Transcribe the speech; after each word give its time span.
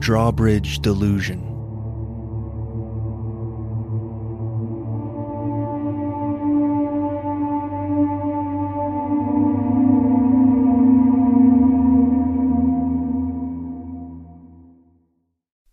Drawbridge 0.00 0.80
Delusion. 0.80 1.46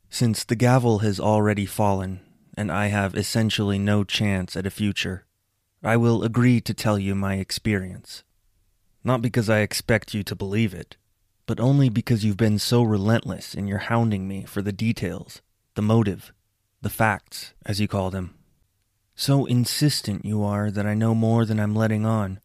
Since 0.09 0.43
the 0.43 0.55
gavel 0.55 0.99
has 0.99 1.21
already 1.21 1.65
fallen, 1.65 2.19
and 2.57 2.69
I 2.69 2.87
have 2.87 3.15
essentially 3.15 3.79
no 3.79 4.03
chance 4.03 4.57
at 4.57 4.65
a 4.65 4.69
future, 4.69 5.25
I 5.81 5.95
will 5.95 6.21
agree 6.21 6.59
to 6.61 6.73
tell 6.73 6.99
you 6.99 7.15
my 7.15 7.35
experience. 7.35 8.25
Not 9.05 9.21
because 9.21 9.49
I 9.49 9.59
expect 9.59 10.13
you 10.13 10.23
to 10.23 10.35
believe 10.35 10.73
it, 10.73 10.97
but 11.47 11.59
only 11.59 11.89
because 11.89 12.23
you've 12.23 12.37
been 12.37 12.59
so 12.59 12.83
relentless 12.83 13.55
in 13.55 13.67
your 13.67 13.79
hounding 13.79 14.27
me 14.27 14.43
for 14.43 14.61
the 14.61 14.73
details, 14.73 15.41
the 15.73 15.81
motive, 15.81 16.33
the 16.81 16.89
facts, 16.89 17.53
as 17.65 17.79
you 17.79 17.87
call 17.87 18.11
them. 18.11 18.35
So 19.15 19.45
insistent 19.45 20.25
you 20.25 20.43
are 20.43 20.69
that 20.69 20.85
I 20.85 20.93
know 20.93 21.15
more 21.15 21.45
than 21.45 21.59
I'm 21.59 21.73
letting 21.73 22.05
on, 22.05 22.39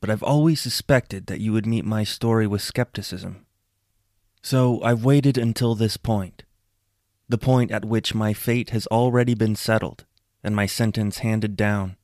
but 0.00 0.10
I've 0.10 0.22
always 0.22 0.60
suspected 0.60 1.26
that 1.26 1.40
you 1.40 1.52
would 1.52 1.66
meet 1.66 1.84
my 1.84 2.02
story 2.02 2.46
with 2.46 2.62
skepticism. 2.62 3.46
So 4.42 4.82
I've 4.82 5.04
waited 5.04 5.38
until 5.38 5.76
this 5.76 5.96
point, 5.96 6.42
the 7.28 7.38
point 7.38 7.70
at 7.70 7.84
which 7.84 8.14
my 8.14 8.32
fate 8.32 8.70
has 8.70 8.86
already 8.88 9.34
been 9.34 9.54
settled 9.54 10.04
and 10.42 10.56
my 10.56 10.66
sentence 10.66 11.18
handed 11.18 11.56
down 11.56 11.96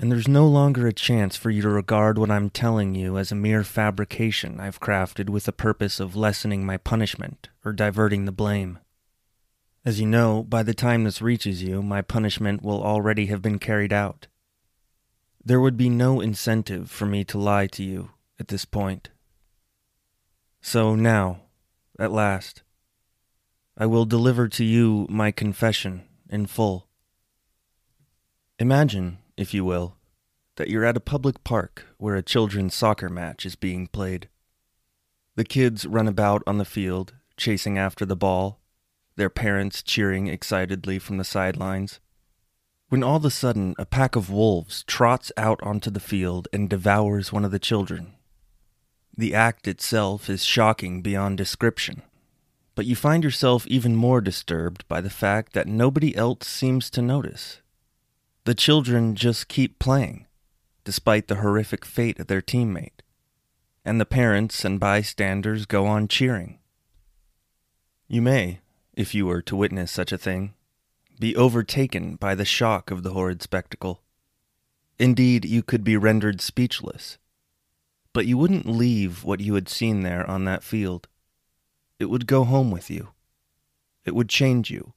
and 0.00 0.10
there's 0.10 0.26
no 0.26 0.46
longer 0.46 0.86
a 0.86 0.94
chance 0.94 1.36
for 1.36 1.50
you 1.50 1.60
to 1.60 1.68
regard 1.68 2.16
what 2.16 2.30
I'm 2.30 2.48
telling 2.48 2.94
you 2.94 3.18
as 3.18 3.30
a 3.30 3.34
mere 3.34 3.62
fabrication 3.62 4.58
I've 4.58 4.80
crafted 4.80 5.28
with 5.28 5.44
the 5.44 5.52
purpose 5.52 6.00
of 6.00 6.16
lessening 6.16 6.64
my 6.64 6.78
punishment 6.78 7.50
or 7.66 7.74
diverting 7.74 8.24
the 8.24 8.32
blame. 8.32 8.78
As 9.84 10.00
you 10.00 10.06
know, 10.06 10.42
by 10.42 10.62
the 10.62 10.72
time 10.72 11.04
this 11.04 11.20
reaches 11.20 11.62
you, 11.62 11.82
my 11.82 12.00
punishment 12.00 12.62
will 12.62 12.82
already 12.82 13.26
have 13.26 13.42
been 13.42 13.58
carried 13.58 13.92
out. 13.92 14.26
There 15.44 15.60
would 15.60 15.76
be 15.76 15.90
no 15.90 16.22
incentive 16.22 16.90
for 16.90 17.04
me 17.04 17.22
to 17.24 17.38
lie 17.38 17.66
to 17.66 17.84
you 17.84 18.08
at 18.38 18.48
this 18.48 18.64
point. 18.64 19.10
So 20.62 20.94
now, 20.94 21.42
at 21.98 22.10
last, 22.10 22.62
I 23.76 23.84
will 23.84 24.06
deliver 24.06 24.48
to 24.48 24.64
you 24.64 25.06
my 25.10 25.30
confession 25.30 26.04
in 26.30 26.46
full. 26.46 26.86
Imagine 28.58 29.18
if 29.40 29.54
you 29.54 29.64
will, 29.64 29.96
that 30.56 30.68
you're 30.68 30.84
at 30.84 30.96
a 30.96 31.00
public 31.00 31.42
park 31.44 31.86
where 31.98 32.16
a 32.16 32.22
children's 32.22 32.74
soccer 32.74 33.08
match 33.08 33.46
is 33.46 33.56
being 33.56 33.86
played. 33.86 34.28
The 35.36 35.44
kids 35.44 35.86
run 35.86 36.06
about 36.06 36.42
on 36.46 36.58
the 36.58 36.64
field, 36.64 37.14
chasing 37.36 37.78
after 37.78 38.04
the 38.04 38.16
ball, 38.16 38.60
their 39.16 39.30
parents 39.30 39.82
cheering 39.82 40.26
excitedly 40.26 40.98
from 40.98 41.16
the 41.16 41.24
sidelines. 41.24 42.00
When 42.88 43.02
all 43.02 43.16
of 43.16 43.24
a 43.24 43.30
sudden 43.30 43.74
a 43.78 43.86
pack 43.86 44.16
of 44.16 44.30
wolves 44.30 44.84
trots 44.86 45.30
out 45.36 45.62
onto 45.62 45.90
the 45.90 46.00
field 46.00 46.48
and 46.52 46.68
devours 46.68 47.32
one 47.32 47.44
of 47.44 47.50
the 47.50 47.58
children. 47.58 48.14
The 49.16 49.34
act 49.34 49.68
itself 49.68 50.28
is 50.28 50.44
shocking 50.44 51.02
beyond 51.02 51.38
description, 51.38 52.02
but 52.74 52.86
you 52.86 52.96
find 52.96 53.22
yourself 53.22 53.66
even 53.66 53.94
more 53.96 54.20
disturbed 54.20 54.86
by 54.88 55.00
the 55.00 55.10
fact 55.10 55.52
that 55.52 55.66
nobody 55.66 56.16
else 56.16 56.46
seems 56.46 56.90
to 56.90 57.02
notice. 57.02 57.60
The 58.44 58.54
children 58.54 59.16
just 59.16 59.48
keep 59.48 59.78
playing, 59.78 60.26
despite 60.84 61.28
the 61.28 61.36
horrific 61.36 61.84
fate 61.84 62.18
of 62.18 62.26
their 62.26 62.40
teammate, 62.40 63.02
and 63.84 64.00
the 64.00 64.06
parents 64.06 64.64
and 64.64 64.80
bystanders 64.80 65.66
go 65.66 65.86
on 65.86 66.08
cheering. 66.08 66.58
You 68.08 68.22
may, 68.22 68.60
if 68.94 69.14
you 69.14 69.26
were 69.26 69.42
to 69.42 69.56
witness 69.56 69.92
such 69.92 70.10
a 70.10 70.18
thing, 70.18 70.54
be 71.18 71.36
overtaken 71.36 72.16
by 72.16 72.34
the 72.34 72.46
shock 72.46 72.90
of 72.90 73.02
the 73.02 73.12
horrid 73.12 73.42
spectacle. 73.42 74.00
Indeed, 74.98 75.44
you 75.44 75.62
could 75.62 75.84
be 75.84 75.98
rendered 75.98 76.40
speechless. 76.40 77.18
But 78.14 78.24
you 78.24 78.38
wouldn't 78.38 78.66
leave 78.66 79.22
what 79.22 79.40
you 79.40 79.54
had 79.54 79.68
seen 79.68 80.00
there 80.00 80.28
on 80.28 80.46
that 80.46 80.64
field. 80.64 81.08
It 81.98 82.06
would 82.06 82.26
go 82.26 82.44
home 82.44 82.70
with 82.70 82.90
you. 82.90 83.10
It 84.06 84.14
would 84.14 84.30
change 84.30 84.70
you 84.70 84.94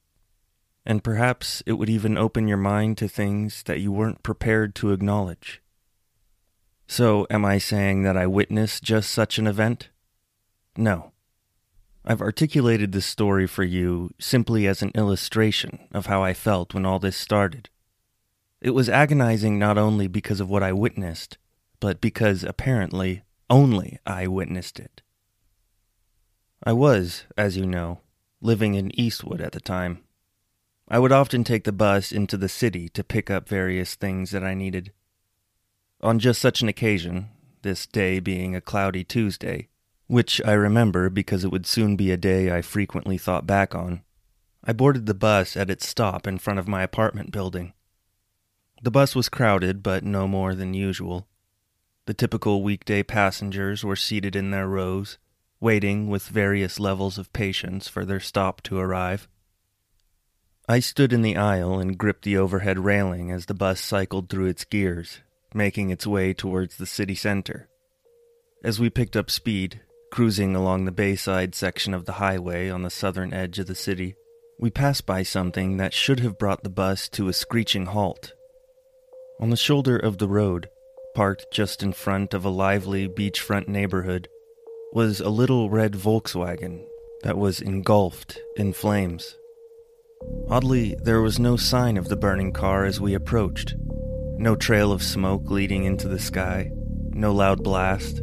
and 0.86 1.04
perhaps 1.04 1.64
it 1.66 1.74
would 1.74 1.90
even 1.90 2.18
open 2.18 2.48
your 2.48 2.58
mind 2.58 2.98
to 2.98 3.08
things 3.08 3.64
that 3.64 3.80
you 3.80 3.92
weren't 3.92 4.24
prepared 4.24 4.76
to 4.76 4.92
acknowledge. 4.92 5.62
So, 6.88 7.26
am 7.30 7.46
I 7.46 7.58
saying 7.58 8.04
that 8.04 8.18
I 8.18 8.28
witnessed 8.28 8.84
just 8.84 9.10
such 9.10 9.38
an 9.38 9.48
event? 9.48 9.90
No. 10.76 11.12
I've 12.06 12.22
articulated 12.22 12.92
this 12.92 13.06
story 13.06 13.48
for 13.48 13.64
you 13.64 14.12
simply 14.20 14.68
as 14.68 14.82
an 14.82 14.92
illustration 14.94 15.88
of 15.94 16.08
how 16.08 16.22
I 16.22 16.34
felt 16.34 16.74
when 16.74 16.86
all 16.86 17.00
this 17.00 17.16
started. 17.16 17.70
It 18.60 18.72
was 18.72 18.90
agonizing 18.90 19.58
not 19.58 19.78
only 19.78 20.08
because 20.08 20.42
of 20.42 20.50
what 20.50 20.64
I 20.64 20.74
witnessed, 20.74 21.38
but 21.80 22.02
because 22.02 22.44
apparently 22.44 23.24
only 23.50 24.00
I 24.06 24.28
witnessed 24.28 24.80
it. 24.80 25.02
I 26.64 26.74
was, 26.74 27.26
as 27.38 27.58
you 27.58 27.66
know, 27.66 28.02
living 28.42 28.76
in 28.76 28.98
Eastwood 29.00 29.42
at 29.42 29.54
the 29.54 29.60
time. 29.60 30.03
I 30.88 31.00
would 31.00 31.12
often 31.12 31.44
take 31.44 31.64
the 31.64 31.72
bus 31.72 32.12
into 32.12 32.38
the 32.38 32.50
city 32.50 32.90
to 32.90 33.04
pick 33.04 33.30
up 33.30 33.48
various 33.48 33.96
things 33.96 34.32
that 34.32 34.44
I 34.44 34.54
needed. 34.54 34.92
On 36.02 36.20
just 36.20 36.42
such 36.42 36.62
an 36.62 36.68
occasion, 36.68 37.30
this 37.62 37.88
day 37.88 38.20
being 38.20 38.56
a 38.56 38.62
cloudy 38.62 39.04
Tuesday, 39.04 39.70
which 40.08 40.42
I 40.46 40.52
remember 40.54 41.10
because 41.10 41.44
it 41.44 41.52
would 41.52 41.66
soon 41.66 41.96
be 41.96 42.12
a 42.12 42.18
day 42.18 42.56
I 42.56 42.62
frequently 42.62 43.18
thought 43.18 43.48
back 43.48 43.74
on, 43.74 44.04
I 44.64 44.74
boarded 44.74 45.06
the 45.06 45.14
bus 45.14 45.58
at 45.58 45.70
its 45.70 45.88
stop 45.88 46.28
in 46.28 46.38
front 46.38 46.60
of 46.60 46.68
my 46.68 46.84
apartment 46.84 47.32
building. 47.32 47.74
The 48.82 48.92
bus 48.92 49.16
was 49.16 49.30
crowded, 49.30 49.82
but 49.82 50.04
no 50.04 50.28
more 50.28 50.54
than 50.54 50.74
usual. 50.74 51.28
The 52.06 52.14
typical 52.14 52.64
weekday 52.64 53.02
passengers 53.02 53.86
were 53.86 53.96
seated 53.96 54.36
in 54.36 54.52
their 54.52 54.68
rows, 54.68 55.18
waiting 55.62 56.10
with 56.10 56.28
various 56.28 56.80
levels 56.80 57.18
of 57.18 57.32
patience 57.32 57.88
for 57.88 58.04
their 58.04 58.20
stop 58.20 58.62
to 58.64 58.78
arrive. 58.78 59.30
I 60.68 60.80
stood 60.80 61.12
in 61.12 61.24
the 61.24 61.36
aisle 61.36 61.78
and 61.80 61.98
gripped 61.98 62.24
the 62.24 62.38
overhead 62.38 62.80
railing 62.80 63.32
as 63.32 63.48
the 63.48 63.54
bus 63.54 63.82
cycled 63.82 64.30
through 64.30 64.46
its 64.46 64.64
gears, 64.64 65.20
making 65.54 65.90
its 65.90 66.08
way 66.08 66.34
towards 66.34 66.78
the 66.78 66.86
city 66.86 67.16
center, 67.16 67.68
As 68.64 68.80
we 68.80 68.90
picked 68.90 69.18
up 69.18 69.30
speed, 69.30 69.82
cruising 70.10 70.56
along 70.56 70.86
the 70.86 70.94
bayside 70.94 71.54
section 71.54 71.94
of 71.94 72.06
the 72.06 72.14
highway 72.14 72.70
on 72.70 72.84
the 72.84 72.90
southern 72.90 73.34
edge 73.34 73.60
of 73.60 73.68
the 73.68 73.76
city, 73.76 74.16
we 74.58 74.70
passed 74.70 75.06
by 75.06 75.22
something 75.22 75.76
that 75.78 75.94
should 75.94 76.22
have 76.22 76.38
brought 76.38 76.64
the 76.64 76.70
bus 76.70 77.10
to 77.10 77.28
a 77.28 77.34
screeching 77.34 77.88
halt. 77.88 78.32
On 79.42 79.50
the 79.50 79.58
shoulder 79.58 79.98
of 79.98 80.18
the 80.18 80.30
road, 80.30 80.70
parked 81.14 81.48
just 81.52 81.84
in 81.84 81.92
front 81.92 82.34
of 82.34 82.46
a 82.46 82.50
lively 82.50 83.10
beachfront 83.10 83.68
neighborhood, 83.68 84.30
was 84.94 85.20
a 85.20 85.28
little 85.30 85.70
red 85.70 85.92
Volkswagen 85.92 86.86
that 87.24 87.38
was 87.38 87.60
engulfed 87.60 88.40
in 88.56 88.72
flames. 88.72 89.36
Oddly, 90.50 90.96
there 91.02 91.22
was 91.22 91.40
no 91.40 91.58
sign 91.58 91.98
of 91.98 92.10
the 92.10 92.16
burning 92.16 92.52
car 92.52 92.86
as 92.86 93.02
we 93.02 93.14
approached. 93.14 93.76
No 94.38 94.56
trail 94.56 94.92
of 94.92 95.02
smoke 95.02 95.50
leading 95.50 95.84
into 95.86 96.08
the 96.08 96.20
sky, 96.20 96.72
no 97.12 97.32
loud 97.32 97.64
blast. 97.64 98.22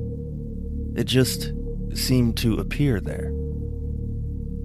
It 0.96 1.04
just 1.04 1.52
seemed 1.94 2.36
to 2.38 2.58
appear 2.58 3.00
there. 3.00 3.32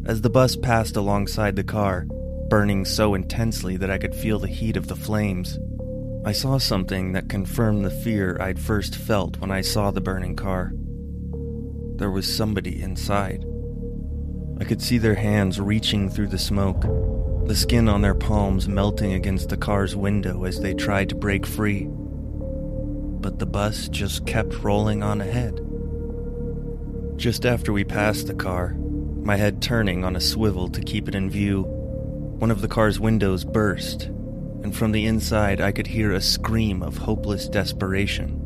As 0.05 0.21
the 0.21 0.29
bus 0.29 0.55
passed 0.55 0.95
alongside 0.95 1.55
the 1.55 1.63
car, 1.63 2.05
burning 2.49 2.85
so 2.85 3.15
intensely 3.15 3.77
that 3.77 3.89
I 3.89 3.97
could 3.97 4.13
feel 4.13 4.37
the 4.37 4.47
heat 4.47 4.77
of 4.77 4.87
the 4.87 4.95
flames, 4.95 5.57
I 6.25 6.31
saw 6.31 6.57
something 6.57 7.13
that 7.13 7.29
confirmed 7.29 7.85
the 7.85 7.91
fear 7.91 8.37
I'd 8.41 8.59
first 8.59 8.95
felt 8.95 9.39
when 9.39 9.51
I 9.51 9.61
saw 9.61 9.91
the 9.91 10.01
burning 10.01 10.35
car. 10.35 10.71
There 11.97 12.11
was 12.11 12.31
somebody 12.31 12.81
inside. 12.81 13.45
I 14.59 14.63
could 14.63 14.81
see 14.81 14.97
their 14.97 15.15
hands 15.15 15.59
reaching 15.59 16.09
through 16.09 16.27
the 16.27 16.37
smoke, 16.37 16.83
the 17.45 17.55
skin 17.55 17.87
on 17.87 18.01
their 18.01 18.15
palms 18.15 18.67
melting 18.67 19.13
against 19.13 19.49
the 19.49 19.57
car's 19.57 19.95
window 19.95 20.43
as 20.45 20.59
they 20.59 20.73
tried 20.73 21.09
to 21.09 21.15
break 21.15 21.45
free. 21.45 21.87
But 21.89 23.39
the 23.39 23.45
bus 23.45 23.87
just 23.87 24.25
kept 24.25 24.63
rolling 24.63 25.03
on 25.03 25.21
ahead. 25.21 25.59
Just 27.17 27.45
after 27.45 27.71
we 27.71 27.83
passed 27.83 28.27
the 28.27 28.33
car, 28.33 28.75
my 29.23 29.35
head 29.35 29.61
turning 29.61 30.03
on 30.03 30.15
a 30.15 30.21
swivel 30.21 30.69
to 30.69 30.81
keep 30.81 31.07
it 31.07 31.15
in 31.15 31.29
view, 31.29 31.63
one 31.63 32.51
of 32.51 32.61
the 32.61 32.67
car's 32.67 32.99
windows 32.99 33.45
burst 33.45 34.09
and 34.65 34.75
from 34.75 34.91
the 34.91 35.05
inside 35.05 35.61
I 35.61 35.71
could 35.71 35.85
hear 35.85 36.11
a 36.11 36.19
scream 36.19 36.81
of 36.81 36.97
hopeless 36.97 37.47
desperation. 37.47 38.41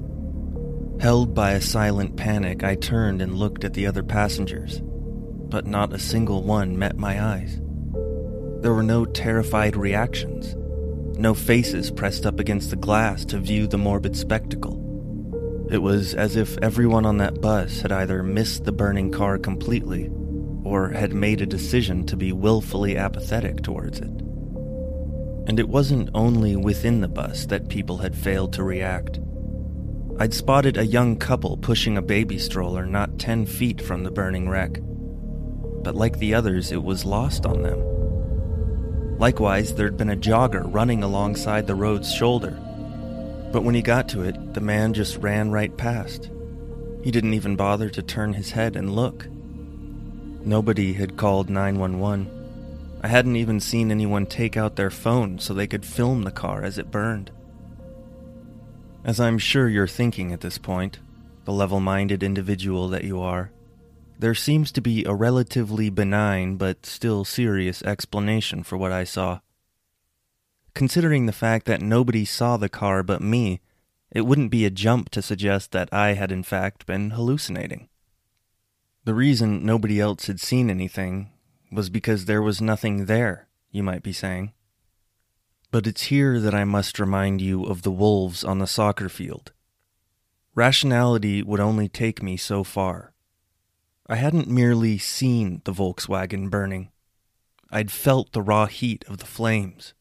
Held 1.00 1.34
by 1.34 1.52
a 1.52 1.62
silent 1.62 2.18
panic, 2.18 2.62
I 2.62 2.76
turned 2.76 3.22
and 3.22 3.36
looked 3.36 3.64
at 3.64 3.74
the 3.74 3.88
other 3.88 4.04
passengers, 4.04 4.82
but 4.84 5.66
not 5.66 5.94
a 5.94 5.98
single 5.98 6.44
one 6.44 6.78
met 6.78 6.98
my 6.98 7.24
eyes. 7.24 7.62
There 8.62 8.74
were 8.74 8.84
no 8.84 9.06
terrified 9.06 9.78
reactions, 9.78 10.56
no 11.18 11.34
faces 11.34 11.92
pressed 11.92 12.26
up 12.26 12.40
against 12.40 12.70
the 12.70 12.76
glass 12.76 13.24
to 13.26 13.40
view 13.40 13.68
the 13.68 13.78
morbid 13.78 14.18
spectacle. 14.18 14.80
It 15.72 15.78
was 15.78 16.14
as 16.14 16.36
if 16.36 16.58
everyone 16.62 17.06
on 17.06 17.18
that 17.18 17.42
bus 17.42 17.82
had 17.82 17.92
either 17.92 18.24
missed 18.24 18.66
the 18.66 18.72
burning 18.72 19.12
car 19.12 19.38
completely 19.38 20.10
or 20.64 20.90
had 20.90 21.14
made 21.14 21.42
a 21.42 21.46
decision 21.46 22.06
to 22.08 22.18
be 22.18 22.32
willfully 22.32 22.98
apathetic 22.98 23.62
towards 23.62 24.00
it. 24.00 24.10
And 25.48 25.60
it 25.60 25.70
wasn't 25.70 26.10
only 26.14 26.56
within 26.56 27.02
the 27.02 27.08
bus 27.08 27.46
that 27.46 27.70
people 27.70 27.98
had 27.98 28.16
failed 28.16 28.54
to 28.54 28.64
react. 28.64 29.20
I'd 30.20 30.34
spotted 30.34 30.78
a 30.78 30.86
young 30.86 31.16
couple 31.16 31.56
pushing 31.56 31.98
a 31.98 32.02
baby 32.02 32.38
stroller 32.38 32.86
not 32.86 33.20
10 33.20 33.46
feet 33.46 33.82
from 33.82 34.04
the 34.04 34.12
burning 34.12 34.50
wreck. 34.50 34.80
But 35.84 35.96
like 35.96 36.20
the 36.20 36.34
others, 36.34 36.72
it 36.72 36.84
was 36.84 37.06
lost 37.06 37.46
on 37.46 37.62
them. 37.62 37.99
Likewise, 39.20 39.74
there'd 39.76 39.98
been 39.98 40.10
a 40.10 40.16
jogger 40.16 40.64
running 40.66 41.04
alongside 41.04 41.68
the 41.68 41.76
road's 41.76 42.12
shoulder. 42.12 42.58
But 43.52 43.64
when 43.64 43.76
he 43.76 43.82
got 43.82 44.08
to 44.10 44.22
it, 44.22 44.54
the 44.54 44.62
man 44.62 44.94
just 44.94 45.18
ran 45.18 45.52
right 45.52 45.76
past. 45.76 46.30
He 47.04 47.12
didn't 47.12 47.34
even 47.34 47.58
bother 47.58 47.90
to 47.90 48.02
turn 48.02 48.34
his 48.34 48.52
head 48.52 48.78
and 48.78 48.96
look. 48.96 49.28
Nobody 50.46 50.94
had 50.94 51.18
called 51.18 51.50
911. 51.50 53.00
I 53.02 53.08
hadn't 53.10 53.36
even 53.36 53.60
seen 53.60 53.92
anyone 53.92 54.26
take 54.26 54.56
out 54.56 54.78
their 54.78 54.90
phone 54.90 55.38
so 55.40 55.54
they 55.54 55.68
could 55.68 55.86
film 55.86 56.24
the 56.24 56.32
car 56.32 56.64
as 56.64 56.78
it 56.78 56.92
burned. 56.92 57.30
As 59.04 59.20
I'm 59.20 59.38
sure 59.38 59.68
you're 59.68 59.88
thinking 59.88 60.32
at 60.32 60.42
this 60.42 60.58
point, 60.58 61.00
the 61.44 61.52
level 61.52 61.82
minded 61.82 62.24
individual 62.24 62.88
that 62.90 63.04
you 63.04 63.20
are, 63.22 63.52
there 64.20 64.36
seems 64.36 64.70
to 64.74 64.82
be 64.82 65.06
a 65.06 65.14
relatively 65.14 65.90
benign 65.90 66.58
but 66.58 66.86
still 66.86 67.24
serious 67.24 67.82
explanation 67.84 68.64
for 68.64 68.78
what 68.78 68.92
I 68.92 69.06
saw. 69.06 69.40
Considering 70.74 71.26
the 71.26 71.32
fact 71.32 71.66
that 71.68 71.82
nobody 71.82 72.26
saw 72.26 72.58
the 72.58 72.68
car 72.68 73.02
but 73.02 73.22
me, 73.22 73.62
it 74.12 74.26
wouldn't 74.26 74.52
be 74.52 74.66
a 74.66 74.70
jump 74.70 75.10
to 75.12 75.22
suggest 75.22 75.72
that 75.72 75.88
I 75.94 76.14
had 76.14 76.34
in 76.34 76.44
fact 76.44 76.86
been 76.86 77.12
hallucinating. 77.12 77.88
The 79.06 79.14
reason 79.14 79.66
nobody 79.66 80.02
else 80.02 80.28
had 80.28 80.42
seen 80.42 80.70
anything 80.70 81.32
was 81.72 81.90
because 81.90 82.26
there 82.26 82.42
was 82.42 82.62
nothing 82.62 83.06
there, 83.06 83.48
you 83.72 83.84
might 83.84 84.04
be 84.04 84.14
saying. 84.14 84.52
But 85.72 85.88
it's 85.88 86.04
here 86.04 86.42
that 86.42 86.54
I 86.54 86.66
must 86.66 87.00
remind 87.00 87.40
you 87.40 87.64
of 87.64 87.84
the 87.84 87.92
wolves 87.92 88.44
on 88.44 88.60
the 88.60 88.68
soccer 88.68 89.08
field. 89.08 89.54
Rationality 90.56 91.42
would 91.42 91.62
only 91.62 91.88
take 91.88 92.22
me 92.22 92.36
so 92.36 92.66
far. 92.66 93.14
I 94.12 94.16
hadn't 94.16 94.48
merely 94.48 94.98
seen 94.98 95.62
the 95.66 95.72
Volkswagen 95.72 96.50
burning. 96.50 96.90
I'd 97.70 97.92
felt 97.92 98.32
the 98.32 98.42
raw 98.42 98.66
heat 98.66 99.06
of 99.08 99.20
the 99.20 99.28
flames. 99.28 99.94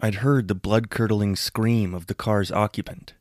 I'd 0.00 0.16
heard 0.16 0.48
the 0.48 0.56
blood 0.56 0.90
curdling 0.90 1.36
scream 1.36 1.94
of 1.94 2.08
the 2.08 2.16
car's 2.16 2.50
occupant. 2.50 3.14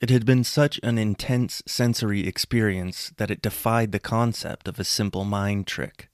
It 0.00 0.10
had 0.10 0.26
been 0.26 0.42
such 0.42 0.80
an 0.82 0.98
intense 0.98 1.62
sensory 1.64 2.26
experience 2.26 3.12
that 3.16 3.30
it 3.30 3.40
defied 3.40 3.92
the 3.92 4.00
concept 4.00 4.66
of 4.66 4.80
a 4.80 4.84
simple 4.84 5.24
mind 5.24 5.68
trick. 5.68 6.10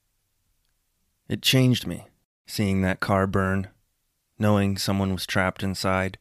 It 1.27 1.41
changed 1.41 1.87
me, 1.87 2.05
seeing 2.45 2.83
that 2.83 2.99
car 2.99 3.25
burn, 3.25 3.69
knowing 4.37 4.77
someone 4.77 5.11
was 5.11 5.25
trapped 5.25 5.63
inside. 5.63 6.19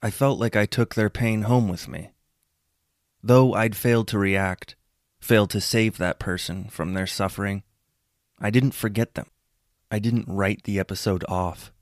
I 0.00 0.12
felt 0.12 0.38
like 0.38 0.54
I 0.54 0.66
took 0.66 0.94
their 0.94 1.10
pain 1.10 1.42
home 1.42 1.68
with 1.68 1.88
me. 1.88 2.12
Though 3.20 3.52
I'd 3.54 3.76
failed 3.76 4.06
to 4.08 4.18
react, 4.18 4.76
failed 5.20 5.50
to 5.50 5.60
save 5.60 5.98
that 5.98 6.18
person 6.18 6.64
from 6.64 6.94
their 6.94 7.06
suffering, 7.06 7.62
I 8.38 8.50
didn't 8.50 8.72
forget 8.72 9.14
them. 9.14 9.26
I 9.90 9.98
didn't 9.98 10.28
write 10.28 10.64
the 10.64 10.78
episode 10.78 11.24
off. 11.28 11.72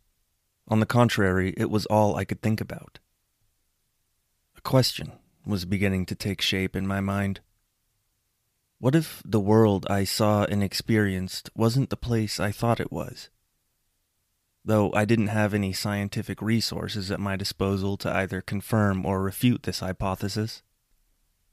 On 0.67 0.81
the 0.81 0.87
contrary, 0.87 1.55
it 1.56 1.70
was 1.70 1.87
all 1.87 2.17
I 2.17 2.25
could 2.25 2.43
think 2.43 2.61
about. 2.61 2.99
A 4.56 4.61
question 4.61 5.12
was 5.46 5.64
beginning 5.64 6.05
to 6.06 6.15
take 6.15 6.43
shape 6.43 6.74
in 6.77 6.86
my 6.86 7.01
mind. 7.01 7.41
What 8.79 8.94
if 8.94 9.22
the 9.24 9.41
world 9.41 9.86
I 9.89 10.05
saw 10.05 10.44
and 10.44 10.63
experienced 10.63 11.51
wasn't 11.55 11.91
the 11.91 11.96
place 11.96 12.39
I 12.39 12.53
thought 12.53 12.81
it 12.81 12.93
was? 12.93 13.31
Though 14.65 14.93
I 14.93 15.05
didn't 15.05 15.29
have 15.29 15.55
any 15.55 15.72
scientific 15.72 16.43
resources 16.43 17.10
at 17.10 17.20
my 17.20 17.36
disposal 17.36 17.96
to 17.98 18.15
either 18.15 18.41
confirm 18.41 19.06
or 19.06 19.22
refute 19.22 19.63
this 19.63 19.81
hypothesis. 19.81 20.63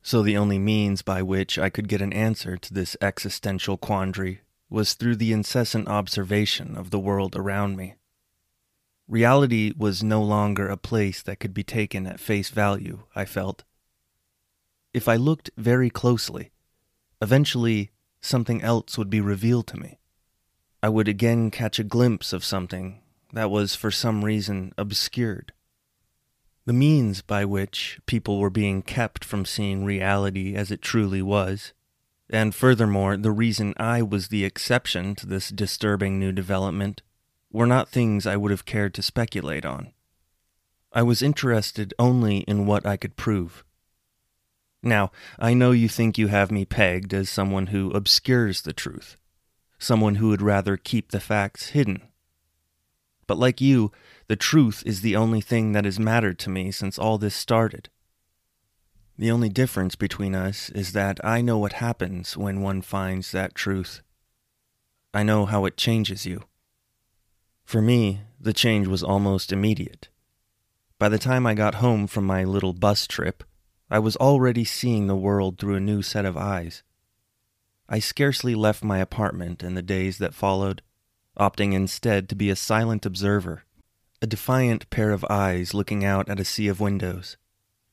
So 0.05 0.21
the 0.21 0.37
only 0.37 0.59
means 0.59 1.01
by 1.01 1.21
which 1.23 1.57
I 1.57 1.69
could 1.69 1.87
get 1.87 2.01
an 2.01 2.13
answer 2.13 2.57
to 2.57 2.73
this 2.73 2.95
existential 3.01 3.75
quandary 3.75 4.41
was 4.69 4.93
through 4.93 5.15
the 5.15 5.33
incessant 5.33 5.87
observation 5.87 6.77
of 6.77 6.91
the 6.91 6.99
world 6.99 7.35
around 7.35 7.75
me. 7.75 7.95
Reality 9.07 9.73
was 9.75 10.03
no 10.03 10.21
longer 10.21 10.69
a 10.69 10.77
place 10.77 11.23
that 11.23 11.39
could 11.39 11.53
be 11.55 11.63
taken 11.63 12.05
at 12.05 12.19
face 12.19 12.49
value, 12.49 13.03
I 13.15 13.25
felt. 13.25 13.63
If 14.93 15.07
I 15.07 15.15
looked 15.15 15.49
very 15.57 15.89
closely, 15.89 16.51
Eventually, 17.21 17.89
something 18.21 18.61
else 18.61 18.99
would 18.99 19.09
be 19.09 19.21
revealed 19.21 19.67
to 19.67 19.79
me. 19.79 19.99
I 20.83 20.89
would 20.89 21.07
again 21.07 21.49
catch 21.49 21.79
a 21.79 21.83
glimpse 21.83 22.33
of 22.33 22.45
something 22.45 23.01
that 23.33 23.49
was 23.49 23.73
for 23.75 23.89
some 23.89 24.23
reason 24.23 24.73
obscured. 24.77 25.53
The 26.65 26.73
means 26.73 27.21
by 27.21 27.45
which 27.45 27.99
people 28.07 28.39
were 28.39 28.49
being 28.49 28.81
kept 28.81 29.23
from 29.23 29.45
seeing 29.45 29.85
reality 29.85 30.55
as 30.55 30.71
it 30.71 30.81
truly 30.81 31.21
was, 31.21 31.73
and 32.29 32.55
furthermore, 32.55 33.17
the 33.17 33.31
reason 33.31 33.75
I 33.77 34.01
was 34.01 34.29
the 34.29 34.43
exception 34.43 35.13
to 35.15 35.27
this 35.27 35.49
disturbing 35.49 36.19
new 36.19 36.31
development, 36.31 37.03
were 37.51 37.67
not 37.67 37.87
things 37.87 38.25
I 38.25 38.35
would 38.35 38.51
have 38.51 38.65
cared 38.65 38.93
to 38.95 39.03
speculate 39.03 39.63
on. 39.63 39.93
I 40.91 41.03
was 41.03 41.21
interested 41.21 41.93
only 41.99 42.39
in 42.39 42.65
what 42.65 42.85
I 42.85 42.97
could 42.97 43.15
prove. 43.15 43.63
Now, 44.81 45.11
I 45.37 45.53
know 45.53 45.71
you 45.71 45.87
think 45.87 46.17
you 46.17 46.27
have 46.27 46.51
me 46.51 46.65
pegged 46.65 47.13
as 47.13 47.29
someone 47.29 47.67
who 47.67 47.91
obscures 47.91 48.61
the 48.61 48.73
truth, 48.73 49.17
someone 49.77 50.15
who 50.15 50.29
would 50.29 50.41
rather 50.41 50.77
keep 50.77 51.11
the 51.11 51.19
facts 51.19 51.69
hidden. 51.69 52.01
But 53.27 53.37
like 53.37 53.61
you, 53.61 53.91
the 54.27 54.35
truth 54.35 54.81
is 54.85 55.01
the 55.01 55.15
only 55.15 55.41
thing 55.41 55.73
that 55.73 55.85
has 55.85 55.99
mattered 55.99 56.39
to 56.39 56.49
me 56.49 56.71
since 56.71 56.97
all 56.97 57.17
this 57.17 57.35
started. 57.35 57.89
The 59.17 59.31
only 59.31 59.49
difference 59.49 59.95
between 59.95 60.33
us 60.33 60.69
is 60.71 60.93
that 60.93 61.23
I 61.23 61.41
know 61.41 61.57
what 61.57 61.73
happens 61.73 62.35
when 62.35 62.61
one 62.61 62.81
finds 62.81 63.31
that 63.31 63.55
truth. 63.55 64.01
I 65.13 65.23
know 65.23 65.45
how 65.45 65.65
it 65.65 65.77
changes 65.77 66.25
you. 66.25 66.43
For 67.63 67.81
me, 67.81 68.21
the 68.39 68.53
change 68.53 68.87
was 68.87 69.03
almost 69.03 69.51
immediate. 69.51 70.09
By 70.97 71.09
the 71.09 71.19
time 71.19 71.45
I 71.45 71.53
got 71.53 71.75
home 71.75 72.07
from 72.07 72.25
my 72.25 72.43
little 72.43 72.73
bus 72.73 73.07
trip, 73.07 73.43
I 73.89 73.99
was 73.99 74.15
already 74.15 74.65
seeing 74.65 75.07
the 75.07 75.15
world 75.15 75.59
through 75.59 75.75
a 75.75 75.79
new 75.79 76.01
set 76.01 76.25
of 76.25 76.35
eyes. 76.35 76.83
I 77.87 77.99
scarcely 77.99 78.55
left 78.55 78.83
my 78.83 78.97
apartment 78.97 79.61
in 79.61 79.75
the 79.75 79.81
days 79.81 80.17
that 80.17 80.33
followed, 80.33 80.81
opting 81.37 81.73
instead 81.73 82.27
to 82.29 82.35
be 82.35 82.49
a 82.49 82.55
silent 82.55 83.05
observer, 83.05 83.64
a 84.25 84.27
defiant 84.27 84.89
pair 84.89 85.11
of 85.11 85.23
eyes 85.29 85.75
looking 85.75 86.03
out 86.03 86.27
at 86.27 86.39
a 86.39 86.43
sea 86.43 86.67
of 86.67 86.79
windows, 86.79 87.37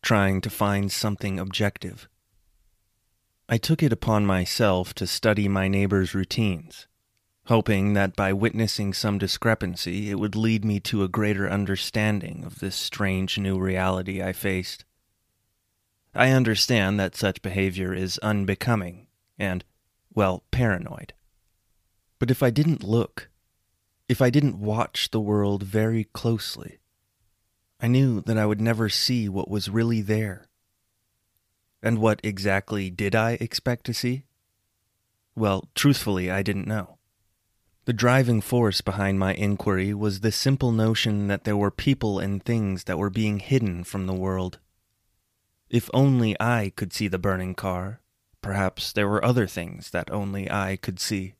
trying 0.00 0.40
to 0.40 0.48
find 0.48 0.90
something 0.90 1.38
objective. 1.38 2.08
I 3.50 3.58
took 3.58 3.82
it 3.82 3.92
upon 3.92 4.24
myself 4.24 4.94
to 4.94 5.06
study 5.06 5.46
my 5.46 5.68
neighbor's 5.68 6.14
routines, 6.14 6.86
hoping 7.48 7.92
that 7.92 8.16
by 8.16 8.32
witnessing 8.32 8.94
some 8.94 9.18
discrepancy 9.18 10.08
it 10.08 10.18
would 10.18 10.34
lead 10.34 10.64
me 10.64 10.80
to 10.80 11.02
a 11.02 11.08
greater 11.08 11.50
understanding 11.50 12.44
of 12.46 12.60
this 12.60 12.76
strange 12.76 13.36
new 13.36 13.58
reality 13.58 14.22
I 14.22 14.32
faced. 14.32 14.86
I 16.14 16.30
understand 16.30 16.98
that 16.98 17.14
such 17.14 17.42
behavior 17.42 17.92
is 17.92 18.16
unbecoming 18.20 19.06
and, 19.38 19.66
well, 20.14 20.44
paranoid. 20.50 21.12
But 22.18 22.30
if 22.30 22.42
I 22.42 22.48
didn't 22.48 22.82
look, 22.82 23.28
if 24.08 24.20
I 24.20 24.30
didn't 24.30 24.60
watch 24.60 25.10
the 25.10 25.20
world 25.20 25.62
very 25.62 26.04
closely, 26.04 26.78
I 27.80 27.88
knew 27.88 28.20
that 28.22 28.38
I 28.38 28.46
would 28.46 28.60
never 28.60 28.88
see 28.88 29.28
what 29.28 29.50
was 29.50 29.68
really 29.68 30.00
there. 30.02 30.46
And 31.82 31.98
what 31.98 32.20
exactly 32.22 32.90
did 32.90 33.14
I 33.14 33.32
expect 33.40 33.86
to 33.86 33.94
see? 33.94 34.24
Well, 35.34 35.68
truthfully, 35.74 36.30
I 36.30 36.42
didn't 36.42 36.68
know. 36.68 36.98
The 37.84 37.92
driving 37.92 38.40
force 38.40 38.80
behind 38.80 39.18
my 39.18 39.34
inquiry 39.34 39.92
was 39.92 40.20
the 40.20 40.30
simple 40.30 40.70
notion 40.70 41.26
that 41.26 41.42
there 41.42 41.56
were 41.56 41.72
people 41.72 42.20
and 42.20 42.40
things 42.44 42.84
that 42.84 42.98
were 42.98 43.10
being 43.10 43.40
hidden 43.40 43.82
from 43.82 44.06
the 44.06 44.14
world. 44.14 44.60
If 45.68 45.90
only 45.92 46.36
I 46.38 46.72
could 46.76 46.92
see 46.92 47.08
the 47.08 47.18
burning 47.18 47.54
car, 47.54 48.00
perhaps 48.40 48.92
there 48.92 49.08
were 49.08 49.24
other 49.24 49.48
things 49.48 49.90
that 49.90 50.10
only 50.12 50.48
I 50.48 50.76
could 50.76 51.00
see. 51.00 51.34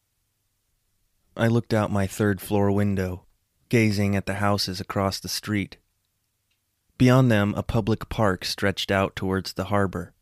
I 1.36 1.48
looked 1.48 1.74
out 1.74 1.90
my 1.90 2.06
third 2.06 2.40
floor 2.40 2.70
window, 2.70 3.24
gazing 3.68 4.16
at 4.16 4.26
the 4.26 4.34
houses 4.34 4.80
across 4.80 5.20
the 5.20 5.28
street. 5.28 5.76
Beyond 6.98 7.30
them, 7.30 7.54
a 7.56 7.62
public 7.62 8.08
park 8.08 8.44
stretched 8.44 8.90
out 8.90 9.16
towards 9.16 9.52
the 9.54 9.64
harbor. 9.64 10.14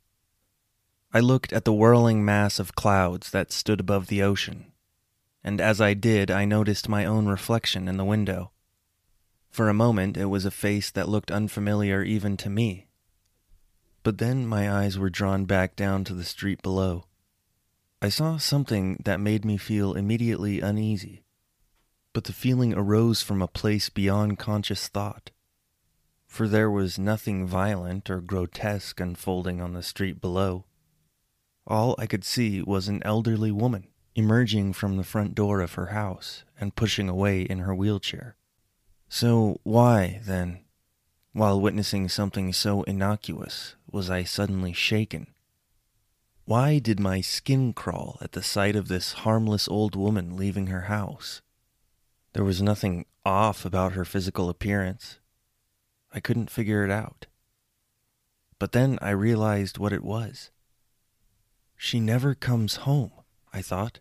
I 1.12 1.20
looked 1.20 1.52
at 1.52 1.64
the 1.64 1.72
whirling 1.72 2.24
mass 2.24 2.58
of 2.58 2.74
clouds 2.74 3.30
that 3.30 3.52
stood 3.52 3.80
above 3.80 4.06
the 4.06 4.22
ocean 4.22 4.70
and 5.42 5.60
as 5.60 5.80
I 5.80 5.94
did, 5.94 6.30
I 6.30 6.44
noticed 6.44 6.88
my 6.88 7.04
own 7.04 7.26
reflection 7.26 7.88
in 7.88 7.96
the 7.96 8.04
window. 8.04 8.52
For 9.50 9.68
a 9.68 9.74
moment, 9.74 10.16
it 10.16 10.26
was 10.26 10.44
a 10.44 10.50
face 10.50 10.90
that 10.90 11.08
looked 11.08 11.30
unfamiliar 11.30 12.02
even 12.02 12.36
to 12.38 12.50
me. 12.50 12.88
But 14.02 14.18
then 14.18 14.46
my 14.46 14.70
eyes 14.70 14.98
were 14.98 15.10
drawn 15.10 15.46
back 15.46 15.76
down 15.76 16.04
to 16.04 16.14
the 16.14 16.24
street 16.24 16.62
below. 16.62 17.06
I 18.02 18.08
saw 18.08 18.38
something 18.38 19.02
that 19.04 19.20
made 19.20 19.44
me 19.44 19.58
feel 19.58 19.92
immediately 19.92 20.60
uneasy, 20.60 21.22
but 22.14 22.24
the 22.24 22.32
feeling 22.32 22.72
arose 22.72 23.22
from 23.22 23.42
a 23.42 23.48
place 23.48 23.90
beyond 23.90 24.38
conscious 24.38 24.88
thought. 24.88 25.30
For 26.26 26.48
there 26.48 26.70
was 26.70 26.98
nothing 26.98 27.46
violent 27.46 28.08
or 28.08 28.22
grotesque 28.22 29.00
unfolding 29.00 29.60
on 29.60 29.74
the 29.74 29.82
street 29.82 30.20
below. 30.20 30.64
All 31.66 31.94
I 31.98 32.06
could 32.06 32.24
see 32.24 32.62
was 32.62 32.88
an 32.88 33.02
elderly 33.04 33.50
woman 33.50 33.88
emerging 34.14 34.72
from 34.72 34.96
the 34.96 35.04
front 35.04 35.34
door 35.34 35.60
of 35.60 35.74
her 35.74 35.86
house 35.86 36.44
and 36.58 36.74
pushing 36.74 37.08
away 37.08 37.42
in 37.42 37.60
her 37.60 37.74
wheelchair. 37.74 38.36
So, 39.08 39.60
why, 39.62 40.20
then, 40.24 40.60
while 41.32 41.60
witnessing 41.60 42.08
something 42.08 42.52
so 42.52 42.82
innocuous, 42.84 43.76
was 43.90 44.08
I 44.08 44.24
suddenly 44.24 44.72
shaken? 44.72 45.28
Why 46.50 46.80
did 46.80 46.98
my 46.98 47.20
skin 47.20 47.72
crawl 47.72 48.18
at 48.20 48.32
the 48.32 48.42
sight 48.42 48.74
of 48.74 48.88
this 48.88 49.12
harmless 49.22 49.68
old 49.68 49.94
woman 49.94 50.36
leaving 50.36 50.66
her 50.66 50.86
house? 50.90 51.42
There 52.32 52.42
was 52.42 52.60
nothing 52.60 53.06
off 53.24 53.64
about 53.64 53.92
her 53.92 54.04
physical 54.04 54.48
appearance. 54.48 55.20
I 56.12 56.18
couldn't 56.18 56.50
figure 56.50 56.84
it 56.84 56.90
out. 56.90 57.26
But 58.58 58.72
then 58.72 58.98
I 59.00 59.10
realized 59.10 59.78
what 59.78 59.92
it 59.92 60.02
was. 60.02 60.50
She 61.76 62.00
never 62.00 62.34
comes 62.34 62.82
home. 62.82 63.12
I 63.52 63.62
thought. 63.62 64.00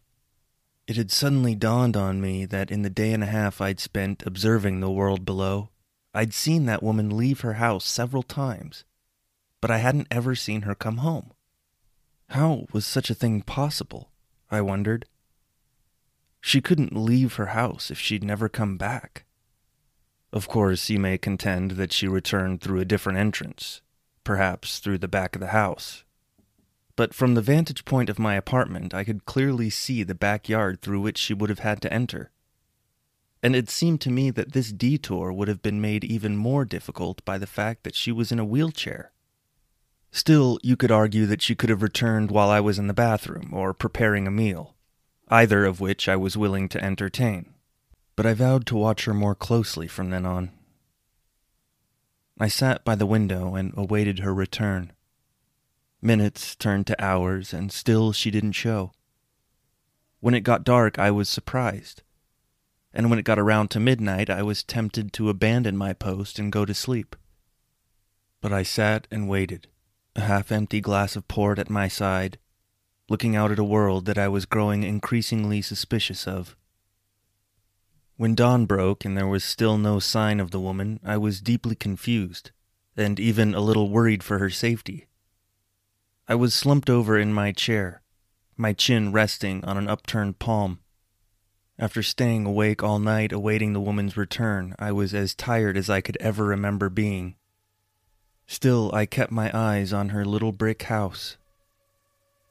It 0.88 0.96
had 0.96 1.12
suddenly 1.12 1.53
dawned 1.53 1.96
on 1.96 2.20
me 2.20 2.46
that 2.46 2.72
in 2.72 2.82
the 2.82 2.89
day 2.89 3.13
and 3.13 3.22
a 3.22 3.27
half 3.27 3.62
I'd 3.62 3.79
spent 3.79 4.25
observing 4.25 4.79
the 4.79 4.89
world 4.89 5.24
below, 5.24 5.70
I'd 6.15 6.34
seen 6.34 6.65
that 6.65 6.82
woman 6.82 7.15
leave 7.15 7.41
her 7.41 7.62
house 7.62 7.86
several 7.86 8.24
times, 8.24 8.86
but 9.62 9.70
I 9.70 9.77
hadn't 9.77 10.08
ever 10.10 10.34
seen 10.34 10.63
her 10.63 10.74
come 10.74 10.98
home. 10.98 11.34
How 12.30 12.68
was 12.72 12.86
such 12.86 13.10
a 13.10 13.16
thing 13.16 13.42
possible? 13.42 14.12
I 14.52 14.62
wondered. 14.62 15.06
She 16.42 16.62
couldn't 16.62 16.96
leave 16.96 17.36
her 17.36 17.48
house 17.48 17.92
if 17.92 18.00
she'd 18.00 18.24
never 18.24 18.48
come 18.48 18.78
back. 18.78 19.26
Of 20.32 20.48
course, 20.48 20.90
you 20.90 21.00
may 21.00 21.18
contend 21.18 21.72
that 21.72 21.92
she 21.92 22.08
returned 22.08 22.62
through 22.62 22.80
a 22.80 22.86
different 22.86 23.18
entrance, 23.18 23.82
perhaps 24.24 24.80
through 24.80 25.00
the 25.00 25.08
back 25.08 25.36
of 25.36 25.40
the 25.40 25.48
house, 25.48 26.04
but 27.00 27.14
from 27.14 27.34
the 27.34 27.42
vantage 27.42 27.86
point 27.86 28.10
of 28.10 28.20
my 28.20 28.36
apartment, 28.36 28.94
I 28.94 29.06
could 29.06 29.24
clearly 29.24 29.70
see 29.70 30.04
the 30.04 30.14
backyard 30.14 30.82
through 30.82 31.00
which 31.00 31.18
she 31.18 31.34
would 31.34 31.50
have 31.50 31.60
had 31.60 31.82
to 31.84 31.94
enter. 31.94 32.30
And 33.42 33.56
it 33.56 33.70
seemed 33.70 34.02
to 34.02 34.12
me 34.12 34.32
that 34.32 34.52
this 34.52 34.74
detour 34.74 35.32
would 35.32 35.48
have 35.48 35.62
been 35.62 35.80
made 35.80 36.04
even 36.04 36.36
more 36.36 36.66
difficult 36.66 37.24
by 37.24 37.38
the 37.38 37.48
fact 37.48 37.86
that 37.86 37.96
she 37.96 38.12
was 38.12 38.34
in 38.34 38.38
a 38.38 38.44
wheelchair. 38.44 39.14
Still, 40.12 40.60
you 40.63 40.75
could 40.75 40.92
argue 40.92 41.25
that 41.28 41.42
she 41.42 41.56
could 41.56 41.70
have 41.70 41.84
returned 41.84 42.32
while 42.32 42.50
I 42.50 42.60
was 42.60 42.80
in 42.80 42.88
the 42.88 42.94
bathroom 42.94 43.51
or 43.54 43.74
preparing 43.74 44.28
a 44.28 44.32
meal, 44.32 44.75
either 45.28 45.66
of 45.66 45.80
which 45.80 46.10
I 46.10 46.16
was 46.16 46.38
willing 46.38 46.68
to 46.70 46.84
entertain. 46.84 47.54
But 48.16 48.25
I 48.25 48.34
vowed 48.34 48.66
to 48.68 48.75
watch 48.75 49.06
her 49.06 49.13
more 49.13 49.36
closely 49.36 49.88
from 49.88 50.10
then 50.10 50.25
on. 50.25 50.51
I 52.39 52.48
sat 52.48 52.84
by 52.84 52.96
the 52.96 53.06
window 53.06 53.56
and 53.56 53.74
awaited 53.75 54.20
her 54.20 54.34
return. 54.34 54.94
Minutes 56.01 56.56
turned 56.56 56.88
to 56.88 57.04
hours, 57.04 57.54
and 57.54 57.72
still 57.72 58.13
she 58.13 58.32
didn't 58.32 58.54
show. 58.54 58.94
When 60.22 60.34
it 60.34 60.42
got 60.42 60.63
dark, 60.63 60.98
I 60.98 61.12
was 61.12 61.30
surprised. 61.30 62.01
And 62.94 63.10
when 63.10 63.20
it 63.20 63.25
got 63.25 63.39
around 63.39 63.70
to 63.72 63.80
midnight, 63.80 64.30
I 64.30 64.42
was 64.42 64.63
tempted 64.63 65.13
to 65.13 65.30
abandon 65.30 65.78
my 65.78 65.94
post 65.94 66.39
and 66.39 66.51
go 66.51 66.66
to 66.66 66.74
sleep. 66.74 67.16
But 68.42 68.54
I 68.54 68.63
sat 68.63 69.06
and 69.12 69.30
waited, 69.30 69.68
a 70.20 70.26
half 70.26 70.52
empty 70.52 70.82
glass 70.82 71.16
of 71.16 71.28
port 71.28 71.58
at 71.58 71.70
my 71.70 71.88
side, 71.88 72.38
looking 73.08 73.36
out 73.36 73.52
at 73.52 73.60
a 73.60 73.64
world 73.64 74.06
that 74.06 74.18
I 74.18 74.28
was 74.28 74.46
growing 74.46 74.84
increasingly 74.84 75.62
suspicious 75.62 76.28
of. 76.28 76.56
When 78.18 78.36
dawn 78.36 78.66
broke 78.66 79.06
and 79.06 79.18
there 79.18 79.28
was 79.28 79.44
still 79.44 79.78
no 79.78 80.00
sign 80.00 80.40
of 80.40 80.52
the 80.52 80.60
woman, 80.60 81.00
I 81.06 81.18
was 81.18 81.42
deeply 81.42 81.76
confused, 81.76 82.52
and 82.98 83.20
even 83.20 83.56
a 83.56 83.62
little 83.62 83.90
worried 83.90 84.24
for 84.24 84.40
her 84.40 84.50
safety. 84.50 85.08
I 86.28 86.36
was 86.36 86.54
slumped 86.54 86.90
over 86.90 87.18
in 87.18 87.34
my 87.34 87.52
chair, 87.54 88.02
my 88.58 88.74
chin 88.74 89.14
resting 89.14 89.64
on 89.64 89.78
an 89.78 89.88
upturned 89.88 90.38
palm. 90.38 90.80
After 91.80 92.04
staying 92.04 92.46
awake 92.46 92.84
all 92.84 93.00
night 93.00 93.32
awaiting 93.32 93.72
the 93.72 93.80
woman's 93.80 94.18
return, 94.18 94.76
I 94.78 94.92
was 94.92 95.14
as 95.14 95.34
tired 95.34 95.78
as 95.78 95.90
I 95.90 96.02
could 96.02 96.18
ever 96.20 96.44
remember 96.44 96.90
being. 96.90 97.36
Still, 98.50 98.89
I 98.94 99.06
kept 99.06 99.32
my 99.32 99.51
eyes 99.53 99.94
on 99.94 100.10
her 100.10 100.25
little 100.25 100.51
brick 100.51 100.84
house. 100.84 101.38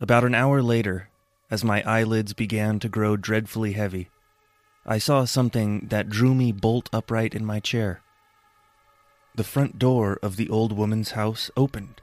About 0.01 0.23
an 0.23 0.35
hour 0.35 0.63
later, 0.63 1.11
as 1.51 1.65
my 1.65 1.83
eyelids 1.83 2.33
began 2.33 2.79
to 2.79 2.89
grow 2.89 3.17
dreadfully 3.17 3.73
heavy, 3.73 4.09
I 4.87 4.99
saw 4.99 5.25
something 5.25 5.89
that 5.89 6.09
drew 6.09 6.37
me 6.37 6.53
bolt 6.53 6.89
upright 6.93 7.35
in 7.35 7.45
my 7.45 7.59
chair. 7.59 8.01
The 9.35 9.43
front 9.43 9.79
door 9.79 10.21
of 10.23 10.37
the 10.37 10.49
old 10.49 10.73
woman's 10.73 11.11
house 11.11 11.51
opened 11.57 12.01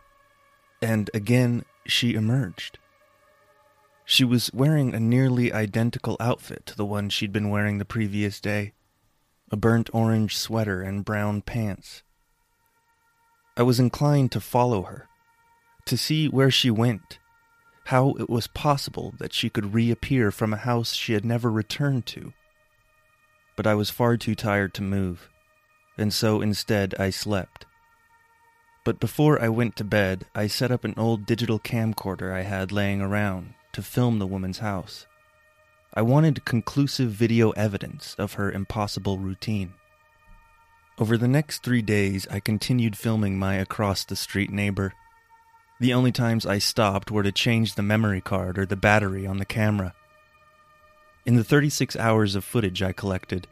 and 0.81 1.09
again 1.13 1.63
she 1.87 2.13
emerged. 2.13 2.77
She 4.05 4.23
was 4.23 4.51
wearing 4.53 4.93
a 4.93 4.99
nearly 4.99 5.51
identical 5.51 6.15
outfit 6.19 6.65
to 6.67 6.75
the 6.75 6.85
one 6.85 7.09
she'd 7.09 7.31
been 7.31 7.49
wearing 7.49 7.77
the 7.77 7.85
previous 7.85 8.39
day 8.39 8.73
a 9.51 9.55
burnt 9.55 9.89
orange 9.93 10.35
sweater 10.35 10.81
and 10.81 11.05
brown 11.05 11.41
pants. 11.41 12.01
I 13.57 13.63
was 13.63 13.79
inclined 13.79 14.31
to 14.33 14.41
follow 14.41 14.83
her, 14.83 15.07
to 15.85 15.97
see 15.97 16.27
where 16.27 16.51
she 16.51 16.69
went, 16.69 17.19
how 17.85 18.15
it 18.19 18.29
was 18.29 18.47
possible 18.47 19.13
that 19.19 19.31
she 19.31 19.49
could 19.49 19.73
reappear 19.73 20.31
from 20.31 20.53
a 20.53 20.57
house 20.57 20.93
she 20.93 21.13
had 21.13 21.23
never 21.23 21.49
returned 21.49 22.05
to. 22.07 22.33
But 23.55 23.65
I 23.65 23.75
was 23.75 23.89
far 23.89 24.17
too 24.17 24.35
tired 24.35 24.73
to 24.73 24.81
move, 24.81 25.29
and 25.97 26.13
so 26.13 26.41
instead 26.41 26.95
I 26.99 27.11
slept. 27.11 27.65
But 28.83 28.99
before 28.99 29.41
I 29.41 29.47
went 29.47 29.77
to 29.77 29.83
bed, 29.83 30.25
I 30.35 30.47
set 30.47 30.69
up 30.69 30.83
an 30.83 30.93
old 30.97 31.25
digital 31.25 31.59
camcorder 31.59 32.33
I 32.33 32.41
had 32.41 32.71
laying 32.71 33.01
around 33.01 33.53
to 33.71 33.81
film 33.81 34.19
the 34.19 34.27
woman's 34.27 34.59
house. 34.59 35.07
I 35.93 36.01
wanted 36.01 36.43
conclusive 36.43 37.11
video 37.11 37.51
evidence 37.51 38.15
of 38.19 38.33
her 38.33 38.51
impossible 38.51 39.17
routine. 39.17 39.73
Over 40.97 41.17
the 41.17 41.27
next 41.27 41.61
three 41.61 41.81
days, 41.81 42.25
I 42.31 42.39
continued 42.39 42.97
filming 42.97 43.37
my 43.37 43.55
across 43.55 44.05
the 44.05 44.15
street 44.15 44.49
neighbor. 44.49 44.93
The 45.81 45.93
only 45.93 46.13
times 46.13 46.45
I 46.45 46.59
stopped 46.59 47.11
were 47.11 47.23
to 47.23 47.33
change 47.33 47.75
the 47.75 47.83
memory 47.83 48.21
card 48.21 48.57
or 48.57 48.65
the 48.65 48.77
battery 48.77 49.27
on 49.27 49.37
the 49.37 49.45
camera. 49.45 49.93
In 51.25 51.35
the 51.35 51.43
36 51.43 51.97
hours 51.97 52.35
of 52.35 52.45
footage 52.45 52.81
I 52.81 52.93
collected, 52.93 53.45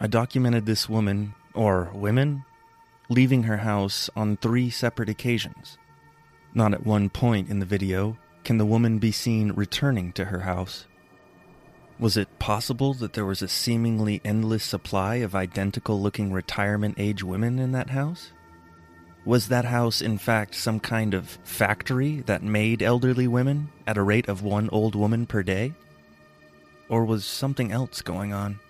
I 0.00 0.08
documented 0.08 0.66
this 0.66 0.88
woman, 0.88 1.34
or 1.54 1.88
women, 1.94 2.44
leaving 3.08 3.44
her 3.44 3.58
house 3.58 4.10
on 4.16 4.36
three 4.36 4.68
separate 4.68 5.08
occasions. 5.08 5.78
Not 6.52 6.74
at 6.74 6.84
one 6.84 7.10
point 7.10 7.48
in 7.48 7.60
the 7.60 7.66
video 7.66 8.18
can 8.42 8.58
the 8.58 8.66
woman 8.66 8.98
be 8.98 9.12
seen 9.12 9.52
returning 9.52 10.10
to 10.14 10.24
her 10.24 10.40
house. 10.40 10.86
Was 12.00 12.16
it 12.16 12.38
possible 12.38 12.94
that 12.94 13.14
there 13.14 13.24
was 13.24 13.42
a 13.42 13.48
seemingly 13.48 14.20
endless 14.24 14.62
supply 14.62 15.16
of 15.16 15.34
identical 15.34 16.00
looking 16.00 16.32
retirement 16.32 16.94
age 16.96 17.24
women 17.24 17.58
in 17.58 17.72
that 17.72 17.90
house? 17.90 18.30
Was 19.24 19.48
that 19.48 19.64
house, 19.64 20.00
in 20.00 20.16
fact, 20.16 20.54
some 20.54 20.78
kind 20.78 21.12
of 21.12 21.38
factory 21.42 22.20
that 22.26 22.42
made 22.42 22.82
elderly 22.82 23.26
women 23.26 23.70
at 23.84 23.98
a 23.98 24.02
rate 24.02 24.28
of 24.28 24.42
one 24.42 24.70
old 24.70 24.94
woman 24.94 25.26
per 25.26 25.42
day? 25.42 25.74
Or 26.88 27.04
was 27.04 27.24
something 27.24 27.72
else 27.72 28.00
going 28.00 28.32
on? 28.32 28.60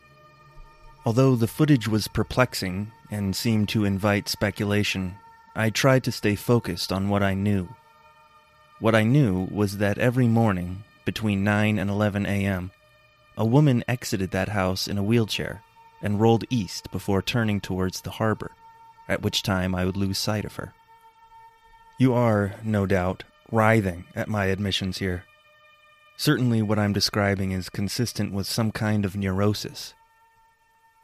Although 1.05 1.37
the 1.37 1.47
footage 1.47 1.87
was 1.87 2.09
perplexing 2.09 2.91
and 3.11 3.37
seemed 3.37 3.69
to 3.69 3.85
invite 3.85 4.29
speculation, 4.29 5.17
I 5.55 5.69
tried 5.69 6.03
to 6.05 6.13
stay 6.13 6.35
focused 6.35 6.91
on 6.91 7.11
what 7.11 7.23
I 7.23 7.35
knew. 7.35 7.69
What 8.81 8.95
I 8.95 9.05
knew 9.05 9.49
was 9.51 9.79
that 9.79 9.99
every 9.99 10.29
morning, 10.29 10.83
between 11.05 11.45
9 11.45 11.79
and 11.79 11.91
11 11.91 12.25
a.m., 12.25 12.71
a 13.39 13.45
woman 13.45 13.85
exited 13.87 14.33
that 14.33 14.49
house 14.49 14.89
in 14.89 14.99
a 14.99 15.03
wheelchair 15.03 15.63
and 16.03 16.21
rolled 16.21 16.45
east 16.51 16.91
before 16.91 17.23
turning 17.23 17.61
towards 17.61 18.01
the 18.01 18.11
harbor, 18.11 18.51
at 19.09 19.23
which 19.23 19.45
time 19.45 19.77
I 19.77 19.85
would 19.85 19.97
lose 19.97 20.19
sight 20.19 20.45
of 20.45 20.57
her. 20.57 20.75
You 22.01 22.15
are, 22.15 22.57
no 22.65 22.85
doubt, 22.85 23.23
writhing 23.53 24.07
at 24.17 24.29
my 24.29 24.47
admissions 24.47 24.99
here. 24.99 25.25
Certainly, 26.17 26.63
what 26.63 26.81
I'm 26.81 26.93
describing 26.93 27.53
is 27.53 27.69
consistent 27.69 28.33
with 28.33 28.49
some 28.49 28.73
kind 28.73 29.05
of 29.05 29.17
neurosis. 29.17 29.95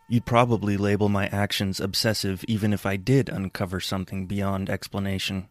You'd 0.08 0.26
probably 0.26 0.76
label 0.76 1.08
my 1.08 1.28
actions 1.28 1.78
obsessive 1.78 2.44
even 2.48 2.72
if 2.72 2.84
I 2.84 2.96
did 2.96 3.28
uncover 3.28 3.78
something 3.78 4.26
beyond 4.26 4.68
explanation. 4.68 5.48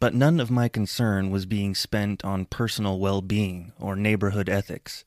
But 0.00 0.14
none 0.14 0.38
of 0.38 0.50
my 0.50 0.68
concern 0.68 1.30
was 1.30 1.46
being 1.46 1.74
spent 1.74 2.22
on 2.26 2.44
personal 2.44 2.98
well 2.98 3.22
being 3.22 3.72
or 3.80 3.96
neighborhood 3.96 4.50
ethics. 4.50 5.06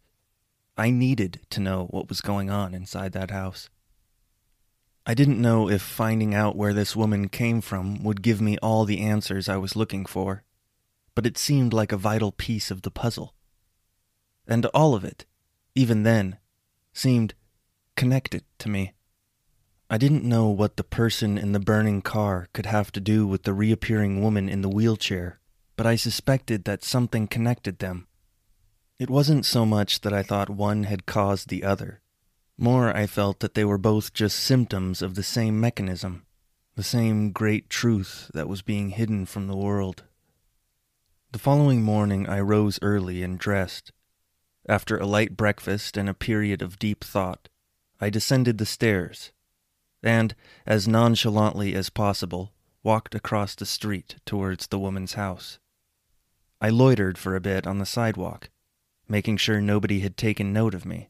I 0.80 0.92
needed 0.92 1.42
to 1.50 1.60
know 1.60 1.88
what 1.90 2.08
was 2.08 2.22
going 2.22 2.50
on 2.50 2.74
inside 2.74 3.12
that 3.12 3.32
house. 3.32 3.70
I 5.06 5.14
didn't 5.14 5.42
know 5.42 5.70
if 5.70 5.82
finding 5.82 6.34
out 6.34 6.56
where 6.56 6.74
this 6.74 6.96
woman 6.96 7.28
came 7.28 7.60
from 7.60 8.02
would 8.02 8.22
give 8.22 8.40
me 8.40 8.58
all 8.60 8.86
the 8.86 9.02
answers 9.02 9.50
I 9.50 9.58
was 9.58 9.76
looking 9.76 10.06
for, 10.06 10.44
but 11.16 11.26
it 11.26 11.38
seemed 11.38 11.74
like 11.74 11.92
a 11.92 11.98
vital 11.98 12.32
piece 12.32 12.72
of 12.72 12.84
the 12.84 12.92
puzzle. 12.92 13.34
And 14.48 14.68
all 14.68 14.96
of 14.96 15.04
it, 15.04 15.26
even 15.76 16.04
then, 16.04 16.38
seemed 16.94 17.34
connected 17.98 18.46
to 18.60 18.70
me. 18.70 18.94
I 19.90 19.98
didn't 19.98 20.24
know 20.24 20.48
what 20.48 20.78
the 20.78 20.86
person 20.86 21.38
in 21.38 21.52
the 21.52 21.60
burning 21.60 22.02
car 22.02 22.48
could 22.54 22.68
have 22.68 22.90
to 22.94 23.02
do 23.02 23.28
with 23.28 23.44
the 23.44 23.54
reappearing 23.54 24.24
woman 24.24 24.48
in 24.48 24.62
the 24.62 24.70
wheelchair, 24.70 25.42
but 25.76 25.86
I 25.86 25.98
suspected 25.98 26.64
that 26.64 26.86
something 26.86 27.28
connected 27.28 27.80
them. 27.80 28.08
It 29.00 29.10
wasn't 29.10 29.46
so 29.46 29.66
much 29.66 30.02
that 30.02 30.12
I 30.12 30.24
thought 30.24 30.50
one 30.50 30.84
had 30.84 31.06
caused 31.06 31.48
the 31.48 31.64
other. 31.64 32.02
More, 32.58 32.94
I 32.94 33.08
felt 33.08 33.40
that 33.40 33.54
they 33.54 33.64
were 33.64 33.78
both 33.78 34.14
just 34.14 34.38
symptoms 34.38 35.02
of 35.02 35.16
the 35.16 35.24
same 35.24 35.58
mechanism, 35.58 36.26
the 36.76 36.84
same 36.84 37.32
great 37.32 37.70
truth 37.70 38.30
that 38.34 38.50
was 38.50 38.62
being 38.62 38.90
hidden 38.90 39.26
from 39.26 39.48
the 39.48 39.56
world. 39.56 40.04
The 41.32 41.40
following 41.40 41.82
morning, 41.82 42.28
I 42.28 42.42
rose 42.42 42.78
early 42.82 43.24
and 43.24 43.40
dressed. 43.40 43.94
After 44.68 44.98
a 44.98 45.06
light 45.06 45.38
breakfast 45.38 45.96
and 45.96 46.10
a 46.10 46.14
period 46.14 46.62
of 46.62 46.78
deep 46.78 47.02
thought, 47.02 47.48
I 48.02 48.10
descended 48.10 48.58
the 48.58 48.66
stairs 48.66 49.32
and, 50.04 50.36
as 50.66 50.90
nonchalantly 50.90 51.74
as 51.74 51.90
possible, 51.90 52.52
walked 52.84 53.16
across 53.16 53.56
the 53.56 53.66
street 53.66 54.18
towards 54.26 54.68
the 54.68 54.80
woman's 54.80 55.14
house. 55.14 55.58
I 56.60 56.70
loitered 56.70 57.18
for 57.18 57.38
a 57.38 57.42
bit 57.42 57.66
on 57.66 57.80
the 57.80 57.86
sidewalk 57.86 58.50
making 59.10 59.38
sure 59.38 59.60
nobody 59.60 60.00
had 60.00 60.16
taken 60.16 60.54
note 60.54 60.74
of 60.74 60.86
me, 60.86 61.10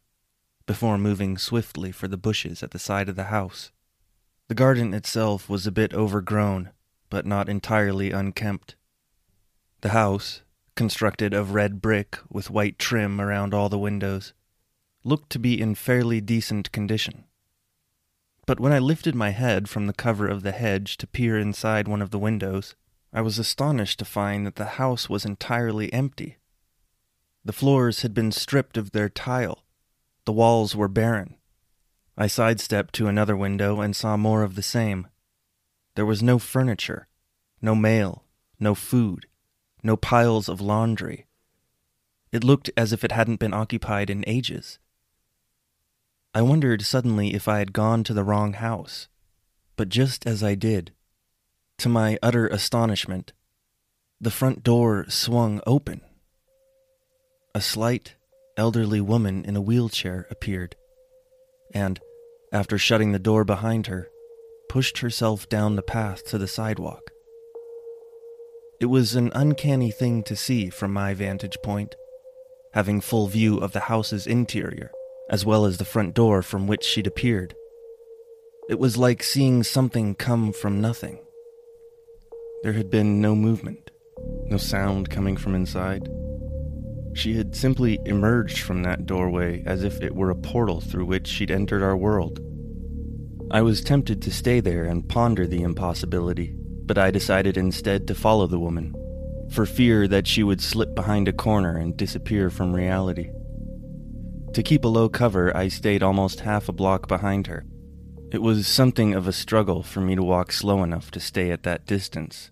before 0.65 0.97
moving 0.97 1.37
swiftly 1.37 1.91
for 1.91 2.07
the 2.07 2.17
bushes 2.17 2.63
at 2.63 2.71
the 2.71 2.79
side 2.79 3.09
of 3.09 3.15
the 3.15 3.25
house. 3.25 3.71
The 4.47 4.55
garden 4.55 4.93
itself 4.93 5.47
was 5.49 5.67
a 5.67 5.71
bit 5.71 5.93
overgrown, 5.93 6.71
but 7.09 7.25
not 7.25 7.49
entirely 7.49 8.11
unkempt. 8.11 8.75
The 9.81 9.89
house, 9.89 10.41
constructed 10.75 11.33
of 11.33 11.53
red 11.53 11.81
brick 11.81 12.17
with 12.29 12.49
white 12.49 12.79
trim 12.79 13.19
around 13.19 13.53
all 13.53 13.69
the 13.69 13.77
windows, 13.77 14.33
looked 15.03 15.29
to 15.31 15.39
be 15.39 15.59
in 15.59 15.75
fairly 15.75 16.21
decent 16.21 16.71
condition. 16.71 17.25
But 18.45 18.59
when 18.59 18.71
I 18.71 18.79
lifted 18.79 19.13
my 19.13 19.29
head 19.29 19.69
from 19.69 19.85
the 19.85 19.93
cover 19.93 20.27
of 20.27 20.41
the 20.41 20.51
hedge 20.51 20.97
to 20.97 21.07
peer 21.07 21.37
inside 21.37 21.87
one 21.87 22.01
of 22.01 22.09
the 22.09 22.17
windows, 22.17 22.75
I 23.13 23.21
was 23.21 23.37
astonished 23.37 23.99
to 23.99 24.05
find 24.05 24.45
that 24.45 24.55
the 24.55 24.79
house 24.81 25.09
was 25.09 25.25
entirely 25.25 25.91
empty. 25.93 26.37
The 27.45 27.53
floors 27.53 28.01
had 28.01 28.13
been 28.13 28.31
stripped 28.31 28.77
of 28.77 28.91
their 28.91 29.09
tile. 29.09 29.63
The 30.25 30.33
walls 30.33 30.75
were 30.75 30.87
barren. 30.87 31.35
I 32.17 32.27
sidestepped 32.27 32.93
to 32.95 33.07
another 33.07 33.35
window 33.37 33.79
and 33.79 33.95
saw 33.95 34.17
more 34.17 34.43
of 34.43 34.55
the 34.55 34.61
same. 34.61 35.07
There 35.95 36.05
was 36.05 36.21
no 36.21 36.37
furniture, 36.37 37.07
no 37.61 37.75
mail, 37.75 38.25
no 38.59 38.75
food, 38.75 39.25
no 39.81 39.95
piles 39.95 40.49
of 40.49 40.59
laundry. 40.59 41.27
It 42.31 42.43
looked 42.43 42.69
as 42.75 42.91
if 42.91 43.03
it 43.03 43.13
hadn't 43.13 43.39
been 43.39 43.53
occupied 43.53 44.09
in 44.09 44.23
ages. 44.27 44.79
I 46.33 46.41
wondered 46.41 46.81
suddenly 46.81 47.33
if 47.33 47.47
I 47.47 47.59
had 47.59 47.73
gone 47.73 48.03
to 48.03 48.13
the 48.13 48.23
wrong 48.23 48.53
house. 48.53 49.07
But 49.77 49.89
just 49.89 50.27
as 50.27 50.43
I 50.43 50.55
did, 50.55 50.91
to 51.77 51.87
my 51.87 52.19
utter 52.21 52.47
astonishment, 52.47 53.31
the 54.19 54.29
front 54.29 54.61
door 54.61 55.05
swung 55.09 55.61
open 55.65 56.01
a 57.55 57.61
slight, 57.61 58.15
elderly 58.57 59.01
woman 59.01 59.43
in 59.45 59.55
a 59.55 59.61
wheelchair 59.61 60.27
appeared, 60.29 60.75
and, 61.73 61.99
after 62.51 62.77
shutting 62.77 63.11
the 63.11 63.19
door 63.19 63.43
behind 63.43 63.87
her, 63.87 64.09
pushed 64.69 64.99
herself 64.99 65.49
down 65.49 65.75
the 65.75 65.81
path 65.81 66.25
to 66.25 66.37
the 66.37 66.47
sidewalk. 66.47 67.11
It 68.79 68.85
was 68.85 69.15
an 69.15 69.31
uncanny 69.33 69.91
thing 69.91 70.23
to 70.23 70.35
see 70.35 70.69
from 70.69 70.93
my 70.93 71.13
vantage 71.13 71.57
point, 71.63 71.95
having 72.73 73.01
full 73.01 73.27
view 73.27 73.57
of 73.57 73.73
the 73.73 73.81
house's 73.81 74.27
interior, 74.27 74.91
as 75.29 75.45
well 75.45 75.65
as 75.65 75.77
the 75.77 75.85
front 75.85 76.13
door 76.13 76.41
from 76.41 76.67
which 76.67 76.83
she'd 76.83 77.07
appeared. 77.07 77.55
It 78.69 78.79
was 78.79 78.97
like 78.97 79.23
seeing 79.23 79.63
something 79.63 80.13
come 80.13 80.53
from 80.53 80.79
nothing. 80.79 81.19
There 82.61 82.73
had 82.73 82.91
been 82.91 83.19
no 83.19 83.35
movement, 83.35 83.89
no 84.45 84.57
sound 84.57 85.09
coming 85.09 85.35
from 85.35 85.55
inside. 85.55 86.07
She 87.19 87.33
had 87.33 87.53
simply 87.53 87.99
emerged 88.05 88.59
from 88.59 88.83
that 88.83 89.05
doorway 89.05 89.61
as 89.65 89.83
if 89.83 90.01
it 90.01 90.15
were 90.15 90.29
a 90.29 90.35
portal 90.35 90.79
through 90.79 91.03
which 91.03 91.27
she'd 91.27 91.51
entered 91.51 91.83
our 91.83 91.97
world. 91.97 92.39
I 93.51 93.61
was 93.61 93.81
tempted 93.81 94.21
to 94.21 94.31
stay 94.31 94.61
there 94.61 94.85
and 94.85 95.09
ponder 95.09 95.45
the 95.45 95.61
impossibility, 95.61 96.55
but 96.85 96.97
I 96.97 97.11
decided 97.11 97.57
instead 97.57 98.07
to 98.07 98.15
follow 98.15 98.47
the 98.47 98.57
woman, 98.57 98.95
for 99.51 99.65
fear 99.65 100.07
that 100.07 100.27
she 100.27 100.43
would 100.43 100.61
slip 100.61 100.95
behind 100.95 101.27
a 101.27 101.33
corner 101.33 101.75
and 101.75 101.97
disappear 101.97 102.49
from 102.49 102.73
reality. 102.73 103.31
To 104.53 104.63
keep 104.63 104.85
a 104.85 104.87
low 104.87 105.09
cover, 105.09 105.55
I 105.55 105.67
stayed 105.67 106.01
almost 106.01 106.39
half 106.39 106.69
a 106.69 106.71
block 106.71 107.09
behind 107.09 107.47
her. 107.47 107.65
It 108.31 108.41
was 108.41 108.65
something 108.65 109.13
of 109.13 109.27
a 109.27 109.33
struggle 109.33 109.83
for 109.83 109.99
me 109.99 110.15
to 110.15 110.23
walk 110.23 110.53
slow 110.53 110.83
enough 110.83 111.11
to 111.11 111.19
stay 111.19 111.51
at 111.51 111.63
that 111.63 111.85
distance, 111.85 112.49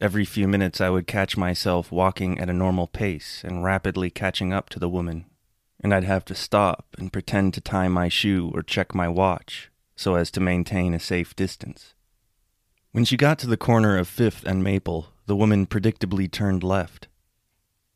Every 0.00 0.24
few 0.24 0.48
minutes, 0.48 0.80
I 0.80 0.90
would 0.90 1.06
catch 1.06 1.36
myself 1.36 1.92
walking 1.92 2.38
at 2.40 2.50
a 2.50 2.52
normal 2.52 2.86
pace 2.86 3.42
and 3.44 3.62
rapidly 3.62 4.10
catching 4.10 4.52
up 4.52 4.68
to 4.70 4.78
the 4.78 4.88
woman, 4.88 5.26
and 5.80 5.94
I'd 5.94 6.04
have 6.04 6.24
to 6.26 6.34
stop 6.34 6.96
and 6.98 7.12
pretend 7.12 7.54
to 7.54 7.60
tie 7.60 7.88
my 7.88 8.08
shoe 8.08 8.50
or 8.52 8.62
check 8.62 8.94
my 8.94 9.08
watch 9.08 9.70
so 9.96 10.16
as 10.16 10.30
to 10.32 10.40
maintain 10.40 10.94
a 10.94 11.00
safe 11.00 11.36
distance. 11.36 11.94
When 12.90 13.04
she 13.04 13.16
got 13.16 13.38
to 13.40 13.46
the 13.46 13.56
corner 13.56 13.96
of 13.96 14.08
Fifth 14.08 14.44
and 14.44 14.62
Maple, 14.62 15.08
the 15.26 15.36
woman 15.36 15.66
predictably 15.66 16.30
turned 16.30 16.62
left. 16.62 17.08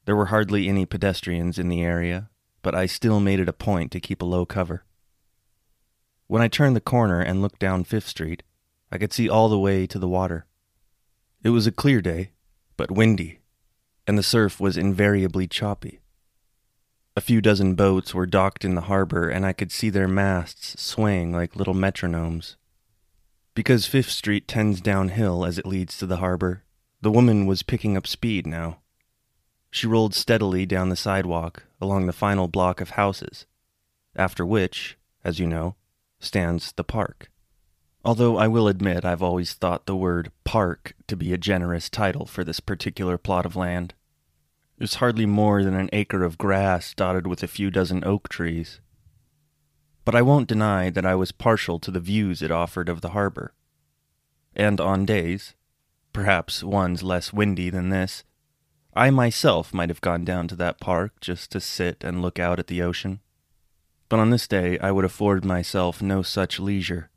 There 0.05 0.17
were 0.17 0.27
hardly 0.27 0.69
any 0.69 0.87
pedestrians 0.87 1.59
in 1.59 1.69
the 1.69 1.83
area, 1.83 2.31
but 2.63 2.75
I 2.75 2.87
still 2.87 3.21
made 3.21 3.41
it 3.41 3.49
a 3.49 3.53
point 3.53 3.93
to 3.93 4.01
keep 4.01 4.23
a 4.23 4.27
low 4.27 4.47
cover. 4.47 4.85
When 6.27 6.43
I 6.43 6.49
turned 6.49 6.77
the 6.77 6.81
corner 6.81 7.21
and 7.21 7.43
looked 7.43 7.59
down 7.59 7.85
Fifth 7.85 8.09
Street, 8.09 8.43
I 8.91 8.99
could 8.99 9.13
see 9.13 9.29
all 9.29 9.49
the 9.49 9.59
way 9.59 9.87
to 9.87 9.99
the 9.99 10.09
water. 10.09 10.47
It 11.43 11.51
was 11.51 11.67
a 11.67 11.73
clear 11.73 12.01
day, 12.01 12.33
but 12.77 12.91
windy, 12.91 13.39
and 14.07 14.19
the 14.19 14.23
surf 14.25 14.59
was 14.59 14.77
invariably 14.77 15.47
choppy. 15.47 16.01
A 17.17 17.21
few 17.21 17.41
dozen 17.41 17.75
boats 17.75 18.13
were 18.13 18.27
docked 18.27 18.65
in 18.65 18.75
the 18.75 18.83
harbor, 18.83 19.29
and 19.29 19.47
I 19.47 19.53
could 19.53 19.71
see 19.71 19.91
their 19.91 20.09
masts 20.09 20.81
swaying 20.81 21.33
like 21.33 21.57
little 21.57 21.75
metronomes. 21.75 22.57
Because 23.55 23.87
Fifth 23.87 24.11
Street 24.11 24.47
tends 24.47 24.81
downhill 24.81 25.45
as 25.45 25.59
it 25.59 25.67
leads 25.67 25.99
to 25.99 26.07
the 26.07 26.19
harbor, 26.19 26.65
The 27.01 27.11
woman 27.13 27.47
was 27.47 27.63
picking 27.63 27.97
up 27.97 28.07
speed 28.07 28.47
now. 28.47 28.79
She 29.71 29.87
rolled 29.87 30.15
steadily 30.15 30.67
down 30.67 30.89
the 30.89 30.97
sidewalk 30.97 31.65
along 31.81 32.07
the 32.07 32.13
final 32.13 32.49
block 32.49 32.81
of 32.81 32.91
houses, 32.91 33.47
after 34.17 34.45
which, 34.45 34.99
as 35.23 35.39
you 35.39 35.47
know, 35.47 35.77
stands 36.19 36.73
the 36.73 36.83
park. 36.83 37.31
Although 38.05 38.37
I 38.37 38.49
will 38.49 38.69
admit 38.69 39.05
I've 39.05 39.23
always 39.23 39.55
thought 39.55 39.87
the 39.87 39.97
word 39.97 40.31
park 40.45 40.95
to 41.09 41.17
be 41.17 41.33
a 41.33 41.39
generous 41.39 41.91
title 41.91 42.27
for 42.27 42.45
this 42.45 42.61
particular 42.61 43.19
plot 43.19 43.45
of 43.45 43.57
land. 43.57 43.95
It's 44.79 44.97
hardly 44.97 45.27
more 45.27 45.65
than 45.65 45.75
an 45.75 45.91
acre 45.93 46.23
of 46.23 46.39
grass 46.39 46.95
dotted 46.95 47.27
with 47.27 47.43
a 47.43 47.49
few 47.49 47.71
dozen 47.71 48.05
oak 48.05 48.29
trees. 48.29 48.81
But 50.05 50.15
I 50.15 50.23
won't 50.23 50.49
deny 50.49 50.91
that 50.91 51.05
I 51.05 51.17
was 51.17 51.33
partial 51.33 51.79
to 51.81 51.91
the 51.91 52.01
views 52.01 52.41
it 52.41 52.53
offered 52.53 52.89
of 52.89 53.01
the 53.01 53.11
harbor. 53.11 53.53
And 54.55 54.81
on 54.81 55.05
days, 55.05 55.55
perhaps 56.13 56.63
ones 56.63 57.03
less 57.03 57.33
windy 57.33 57.69
than 57.69 57.91
this, 57.91 58.25
I 58.95 59.11
myself 59.11 59.75
might 59.75 59.91
have 59.91 60.01
gone 60.01 60.25
down 60.25 60.49
to 60.49 60.57
that 60.57 60.81
park 60.81 61.21
just 61.21 61.51
to 61.53 61.61
sit 61.61 62.03
and 62.05 62.23
look 62.23 62.39
out 62.39 62.59
at 62.59 62.69
the 62.69 62.81
ocean. 62.81 63.21
But 64.09 64.21
on 64.21 64.31
this 64.31 64.49
day 64.49 64.79
I 64.79 64.93
would 64.93 65.05
afford 65.05 65.45
myself 65.45 66.01
no 66.01 66.23
such 66.23 66.59
leisure. 66.59 67.11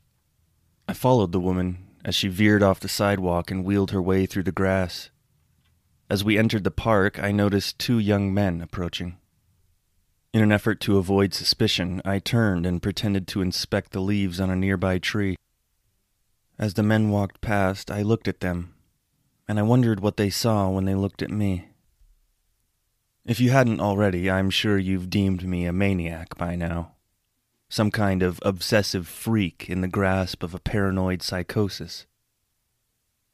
I 0.92 0.94
followed 0.94 1.32
the 1.32 1.40
woman 1.40 1.88
as 2.04 2.16
she 2.16 2.28
veered 2.28 2.62
off 2.62 2.82
the 2.82 2.90
sidewalk 2.90 3.50
and 3.50 3.64
wheeled 3.64 3.92
her 3.92 4.02
way 4.02 4.26
through 4.26 4.44
the 4.44 4.52
grass. 4.52 5.10
As 6.10 6.22
we 6.22 6.38
entered 6.38 6.66
the 6.66 6.70
park, 6.70 7.18
I 7.18 7.32
noticed 7.32 7.80
two 7.80 7.98
young 7.98 8.34
men 8.34 8.60
approaching. 8.60 9.16
In 10.34 10.42
an 10.42 10.52
effort 10.52 10.82
to 10.82 10.98
avoid 10.98 11.34
suspicion, 11.34 12.02
I 12.04 12.20
turned 12.20 12.66
and 12.66 12.84
pretended 12.84 13.26
to 13.30 13.42
inspect 13.42 13.94
the 13.94 14.02
leaves 14.02 14.42
on 14.42 14.50
a 14.50 14.56
nearby 14.58 14.98
tree. 14.98 15.38
As 16.60 16.74
the 16.74 16.84
men 16.84 17.10
walked 17.10 17.40
past, 17.40 17.90
I 17.90 18.02
looked 18.02 18.28
at 18.28 18.42
them, 18.42 18.74
and 19.48 19.58
I 19.58 19.62
wondered 19.62 20.02
what 20.02 20.18
they 20.18 20.30
saw 20.30 20.70
when 20.70 20.84
they 20.84 20.96
looked 20.96 21.22
at 21.22 21.32
me. 21.32 21.70
If 23.26 23.40
you 23.40 23.52
hadn't 23.52 23.80
already, 23.80 24.30
I'm 24.30 24.50
sure 24.50 24.78
you've 24.78 25.10
deemed 25.10 25.48
me 25.48 25.66
a 25.66 25.72
maniac 25.72 26.36
by 26.36 26.58
now. 26.58 26.96
Some 27.72 27.90
kind 27.90 28.22
of 28.22 28.38
obsessive 28.42 29.08
freak 29.08 29.70
in 29.70 29.80
the 29.80 29.88
grasp 29.88 30.44
of 30.44 30.54
a 30.54 30.60
paranoid 30.60 31.22
psychosis. 31.22 32.06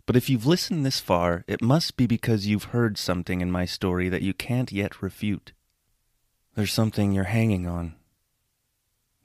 But 0.05 0.15
if 0.15 0.29
you've 0.29 0.45
listened 0.45 0.85
this 0.85 0.99
far, 0.99 1.43
it 1.47 1.59
must 1.59 1.97
be 1.97 2.05
because 2.05 2.45
you've 2.45 2.65
heard 2.65 2.99
something 2.99 3.41
in 3.41 3.51
my 3.51 3.65
story 3.65 4.09
that 4.09 4.21
you 4.21 4.35
can't 4.35 4.71
yet 4.71 5.01
refute. 5.01 5.53
There's 6.53 6.71
something 6.71 7.13
you're 7.13 7.23
hanging 7.23 7.65
on, 7.65 7.95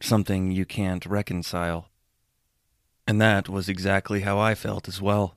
something 0.00 0.50
you 0.50 0.64
can't 0.64 1.04
reconcile. 1.04 1.90
And 3.06 3.20
that 3.20 3.50
was 3.50 3.68
exactly 3.68 4.22
how 4.22 4.38
I 4.38 4.54
felt 4.54 4.88
as 4.88 5.02
well. 5.02 5.36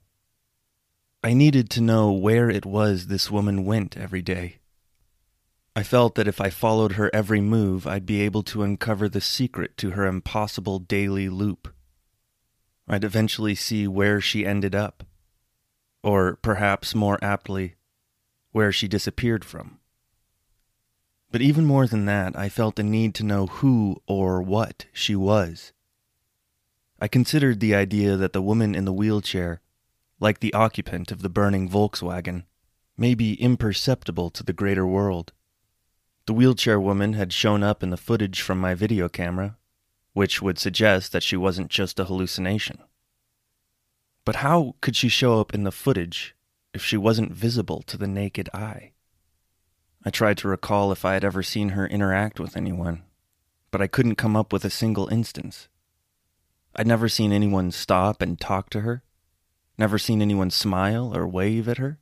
I 1.22 1.34
needed 1.34 1.70
to 1.72 1.82
know 1.82 2.14
where 2.14 2.50
it 2.50 2.66
was 2.66 3.08
this 3.08 3.30
woman 3.30 3.66
went 3.66 3.98
every 3.98 4.22
day. 4.22 4.60
I 5.76 5.84
felt 5.84 6.16
that 6.16 6.28
if 6.28 6.40
I 6.40 6.50
followed 6.50 6.94
her 6.94 7.14
every 7.14 7.42
move, 7.42 7.86
I'd 7.86 8.06
be 8.06 8.22
able 8.22 8.44
to 8.44 8.64
uncover 8.64 9.10
the 9.10 9.22
secret 9.22 9.76
to 9.78 9.92
her 9.92 10.06
impossible 10.06 10.80
daily 10.80 11.28
loop. 11.28 11.68
I'd 12.88 13.04
eventually 13.04 13.56
see 13.56 13.88
where 13.88 14.22
she 14.22 14.46
ended 14.46 14.74
up 14.74 15.04
or 16.06 16.36
perhaps 16.36 16.94
more 16.94 17.18
aptly, 17.24 17.74
where 18.52 18.72
she 18.72 18.88
disappeared 18.88 19.44
from. 19.44 19.80
But 21.32 21.42
even 21.42 21.66
more 21.66 21.88
than 21.88 22.06
that, 22.06 22.38
I 22.38 22.48
felt 22.48 22.78
a 22.78 22.84
need 22.84 23.16
to 23.16 23.24
know 23.24 23.48
who 23.48 24.04
or 24.06 24.40
what 24.40 24.86
she 24.94 25.16
was. 25.16 25.74
I 27.02 27.08
considered 27.08 27.60
the 27.60 27.74
idea 27.74 28.18
that 28.18 28.34
the 28.34 28.42
woman 28.42 28.76
in 28.76 28.86
the 28.86 28.94
wheelchair, 28.94 29.62
like 30.20 30.42
the 30.42 30.54
occupant 30.54 31.12
of 31.12 31.24
the 31.24 31.30
burning 31.30 31.68
Volkswagen, 31.68 32.44
may 32.96 33.16
be 33.16 33.34
imperceptible 33.42 34.30
to 34.30 34.44
the 34.44 34.54
greater 34.54 34.86
world. 34.86 35.34
The 36.26 36.34
wheelchair 36.34 36.80
woman 36.80 37.14
had 37.14 37.32
shown 37.32 37.62
up 37.62 37.84
in 37.84 37.92
the 37.92 37.98
footage 37.98 38.42
from 38.42 38.60
my 38.60 38.74
video 38.74 39.08
camera, 39.08 39.58
which 40.14 40.42
would 40.42 40.58
suggest 40.58 41.12
that 41.12 41.22
she 41.22 41.38
wasn't 41.38 41.70
just 41.70 42.00
a 42.00 42.06
hallucination. 42.06 42.80
But 44.24 44.38
how 44.38 44.76
could 44.82 44.96
she 44.96 45.08
show 45.08 45.40
up 45.40 45.54
in 45.54 45.64
the 45.64 45.72
footage 45.72 46.36
if 46.74 46.84
she 46.84 46.98
wasn't 46.98 47.32
visible 47.32 47.84
to 47.84 47.96
the 47.96 48.08
naked 48.08 48.50
eye? 48.56 48.94
I 50.04 50.10
tried 50.10 50.40
to 50.40 50.48
recall 50.48 50.92
if 50.92 51.06
I 51.06 51.14
had 51.14 51.24
ever 51.24 51.44
seen 51.44 51.70
her 51.70 51.86
interact 51.86 52.40
with 52.40 52.58
anyone, 52.58 53.04
but 53.70 53.82
I 53.82 53.88
couldn't 53.88 54.16
come 54.16 54.36
up 54.36 54.52
with 54.52 54.66
a 54.66 54.70
single 54.72 55.08
instance. 55.10 55.68
I'd 56.76 56.88
never 56.88 57.08
seen 57.08 57.32
anyone 57.32 57.70
stop 57.72 58.22
and 58.22 58.40
talk 58.40 58.72
to 58.72 58.82
her, 58.82 59.04
never 59.78 60.00
seen 60.00 60.24
anyone 60.24 60.50
smile 60.50 61.16
or 61.16 61.28
wave 61.28 61.70
at 61.70 61.78
her. 61.78 62.00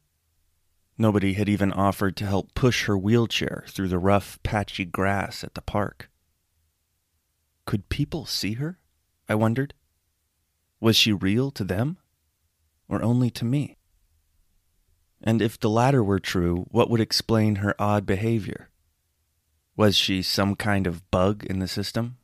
Nobody 0.98 1.34
had 1.34 1.50
even 1.50 1.74
offered 1.74 2.16
to 2.18 2.26
help 2.26 2.54
push 2.54 2.86
her 2.86 2.98
wheelchair 2.98 3.64
through 3.68 3.88
the 3.88 4.00
rough, 4.00 4.40
patchy 4.44 4.86
grass 4.86 5.44
at 5.44 5.56
the 5.56 5.62
park. 5.62 6.10
Could 7.66 7.90
people 7.90 8.26
see 8.26 8.54
her? 8.54 8.80
I 9.28 9.36
wondered. 9.36 9.74
Was 10.80 10.96
she 10.96 11.14
real 11.14 11.50
to 11.52 11.64
them? 11.64 11.98
or 12.94 13.02
only 13.02 13.30
to 13.32 13.46
me? 13.46 13.78
And 15.22 15.42
if 15.42 15.60
the 15.60 15.70
latter 15.70 16.04
were 16.04 16.20
true, 16.20 16.66
what 16.70 16.90
would 16.90 17.00
explain 17.00 17.56
her 17.56 17.76
odd 17.80 18.06
behavior? 18.06 18.70
Was 19.76 19.96
she 19.96 20.22
some 20.22 20.56
kind 20.56 20.86
of 20.86 21.10
bug 21.10 21.44
in 21.46 21.60
the 21.60 21.68
system? 21.68 22.18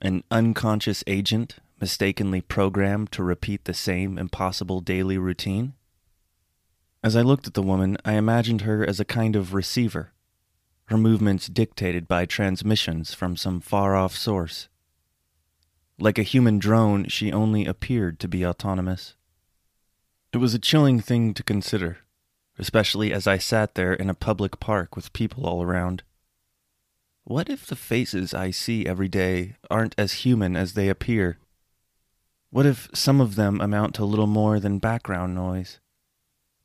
An 0.00 0.22
unconscious 0.30 1.02
agent 1.06 1.56
mistakenly 1.80 2.40
programmed 2.40 3.12
to 3.12 3.22
repeat 3.22 3.64
the 3.64 3.74
same 3.74 4.18
impossible 4.18 4.80
daily 4.80 5.18
routine? 5.18 5.74
As 7.06 7.14
I 7.14 7.22
looked 7.22 7.46
at 7.46 7.54
the 7.54 7.62
woman, 7.62 7.96
I 8.04 8.14
imagined 8.14 8.62
her 8.62 8.84
as 8.84 8.98
a 8.98 9.04
kind 9.04 9.36
of 9.36 9.54
receiver, 9.54 10.12
her 10.86 10.96
movements 10.96 11.46
dictated 11.46 12.08
by 12.08 12.26
transmissions 12.26 13.14
from 13.14 13.36
some 13.36 13.60
far 13.60 13.94
off 13.94 14.16
source. 14.16 14.66
Like 16.00 16.18
a 16.18 16.24
human 16.24 16.58
drone, 16.58 17.06
she 17.06 17.32
only 17.32 17.64
appeared 17.64 18.18
to 18.18 18.26
be 18.26 18.44
autonomous. 18.44 19.14
It 20.32 20.38
was 20.38 20.52
a 20.52 20.58
chilling 20.58 20.98
thing 20.98 21.32
to 21.34 21.44
consider, 21.44 21.98
especially 22.58 23.12
as 23.12 23.28
I 23.28 23.38
sat 23.38 23.76
there 23.76 23.94
in 23.94 24.10
a 24.10 24.12
public 24.12 24.58
park 24.58 24.96
with 24.96 25.12
people 25.12 25.46
all 25.46 25.62
around. 25.62 26.02
What 27.22 27.48
if 27.48 27.66
the 27.66 27.76
faces 27.76 28.34
I 28.34 28.50
see 28.50 28.84
every 28.84 29.08
day 29.08 29.54
aren't 29.70 29.94
as 29.96 30.24
human 30.24 30.56
as 30.56 30.72
they 30.72 30.88
appear? 30.88 31.38
What 32.50 32.66
if 32.66 32.88
some 32.92 33.20
of 33.20 33.36
them 33.36 33.60
amount 33.60 33.94
to 33.94 34.04
little 34.04 34.26
more 34.26 34.58
than 34.58 34.80
background 34.80 35.36
noise? 35.36 35.78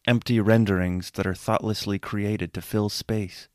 Empty 0.08 0.40
renderings 0.40 1.12
that 1.12 1.28
are 1.28 1.36
thoughtlessly 1.36 2.00
created 2.00 2.56
to 2.56 2.62
fill 2.62 2.90
space. 2.90 3.48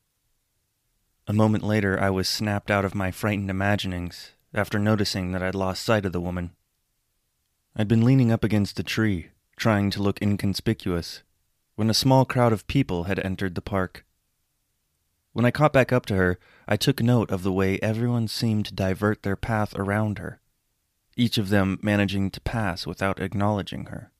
A 1.26 1.32
moment 1.32 1.64
later, 1.64 2.00
I 2.00 2.10
was 2.10 2.28
snapped 2.28 2.70
out 2.70 2.84
of 2.84 2.94
my 2.94 3.10
frightened 3.10 3.50
imaginings 3.50 4.30
after 4.54 4.78
noticing 4.78 5.32
that 5.32 5.42
I'd 5.42 5.56
lost 5.56 5.82
sight 5.82 6.06
of 6.06 6.12
the 6.12 6.20
woman. 6.20 6.52
I'd 7.74 7.88
been 7.88 8.04
leaning 8.04 8.30
up 8.30 8.44
against 8.44 8.78
a 8.78 8.84
tree, 8.84 9.30
trying 9.56 9.90
to 9.90 10.02
look 10.02 10.22
inconspicuous, 10.22 11.24
when 11.74 11.90
a 11.90 11.94
small 11.94 12.24
crowd 12.24 12.52
of 12.52 12.68
people 12.68 13.04
had 13.04 13.18
entered 13.18 13.56
the 13.56 13.60
park. 13.60 14.06
When 15.32 15.44
I 15.44 15.50
caught 15.50 15.72
back 15.72 15.92
up 15.92 16.06
to 16.06 16.14
her, 16.14 16.38
I 16.68 16.76
took 16.76 17.02
note 17.02 17.32
of 17.32 17.42
the 17.42 17.52
way 17.52 17.80
everyone 17.82 18.28
seemed 18.28 18.66
to 18.66 18.74
divert 18.74 19.24
their 19.24 19.36
path 19.36 19.74
around 19.74 20.20
her, 20.20 20.40
each 21.16 21.38
of 21.38 21.48
them 21.48 21.80
managing 21.82 22.30
to 22.30 22.40
pass 22.40 22.86
without 22.86 23.20
acknowledging 23.20 23.86
her. 23.86 24.12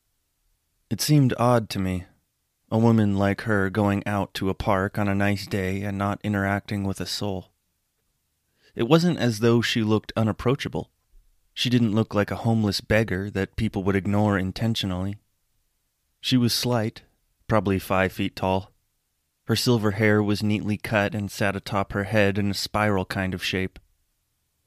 It 0.90 1.00
seemed 1.00 1.32
odd 1.38 1.70
to 1.70 1.78
me, 1.78 2.04
a 2.70 2.78
woman 2.78 3.16
like 3.16 3.42
her 3.42 3.70
going 3.70 4.02
out 4.06 4.34
to 4.34 4.50
a 4.50 4.54
park 4.54 4.98
on 4.98 5.08
a 5.08 5.14
nice 5.14 5.46
day 5.46 5.82
and 5.82 5.96
not 5.96 6.20
interacting 6.24 6.84
with 6.84 7.00
a 7.00 7.06
soul. 7.06 7.52
It 8.74 8.88
wasn't 8.88 9.18
as 9.18 9.38
though 9.38 9.62
she 9.62 9.82
looked 9.82 10.12
unapproachable. 10.16 10.90
She 11.54 11.70
didn't 11.70 11.94
look 11.94 12.14
like 12.14 12.30
a 12.30 12.36
homeless 12.36 12.80
beggar 12.80 13.30
that 13.30 13.56
people 13.56 13.82
would 13.84 13.96
ignore 13.96 14.36
intentionally. 14.36 15.16
She 16.20 16.36
was 16.36 16.52
slight, 16.52 17.02
probably 17.46 17.78
five 17.78 18.12
feet 18.12 18.36
tall. 18.36 18.72
Her 19.44 19.56
silver 19.56 19.92
hair 19.92 20.22
was 20.22 20.42
neatly 20.42 20.76
cut 20.76 21.14
and 21.14 21.30
sat 21.30 21.54
atop 21.54 21.92
her 21.92 22.04
head 22.04 22.36
in 22.36 22.50
a 22.50 22.54
spiral 22.54 23.04
kind 23.04 23.32
of 23.32 23.44
shape. 23.44 23.78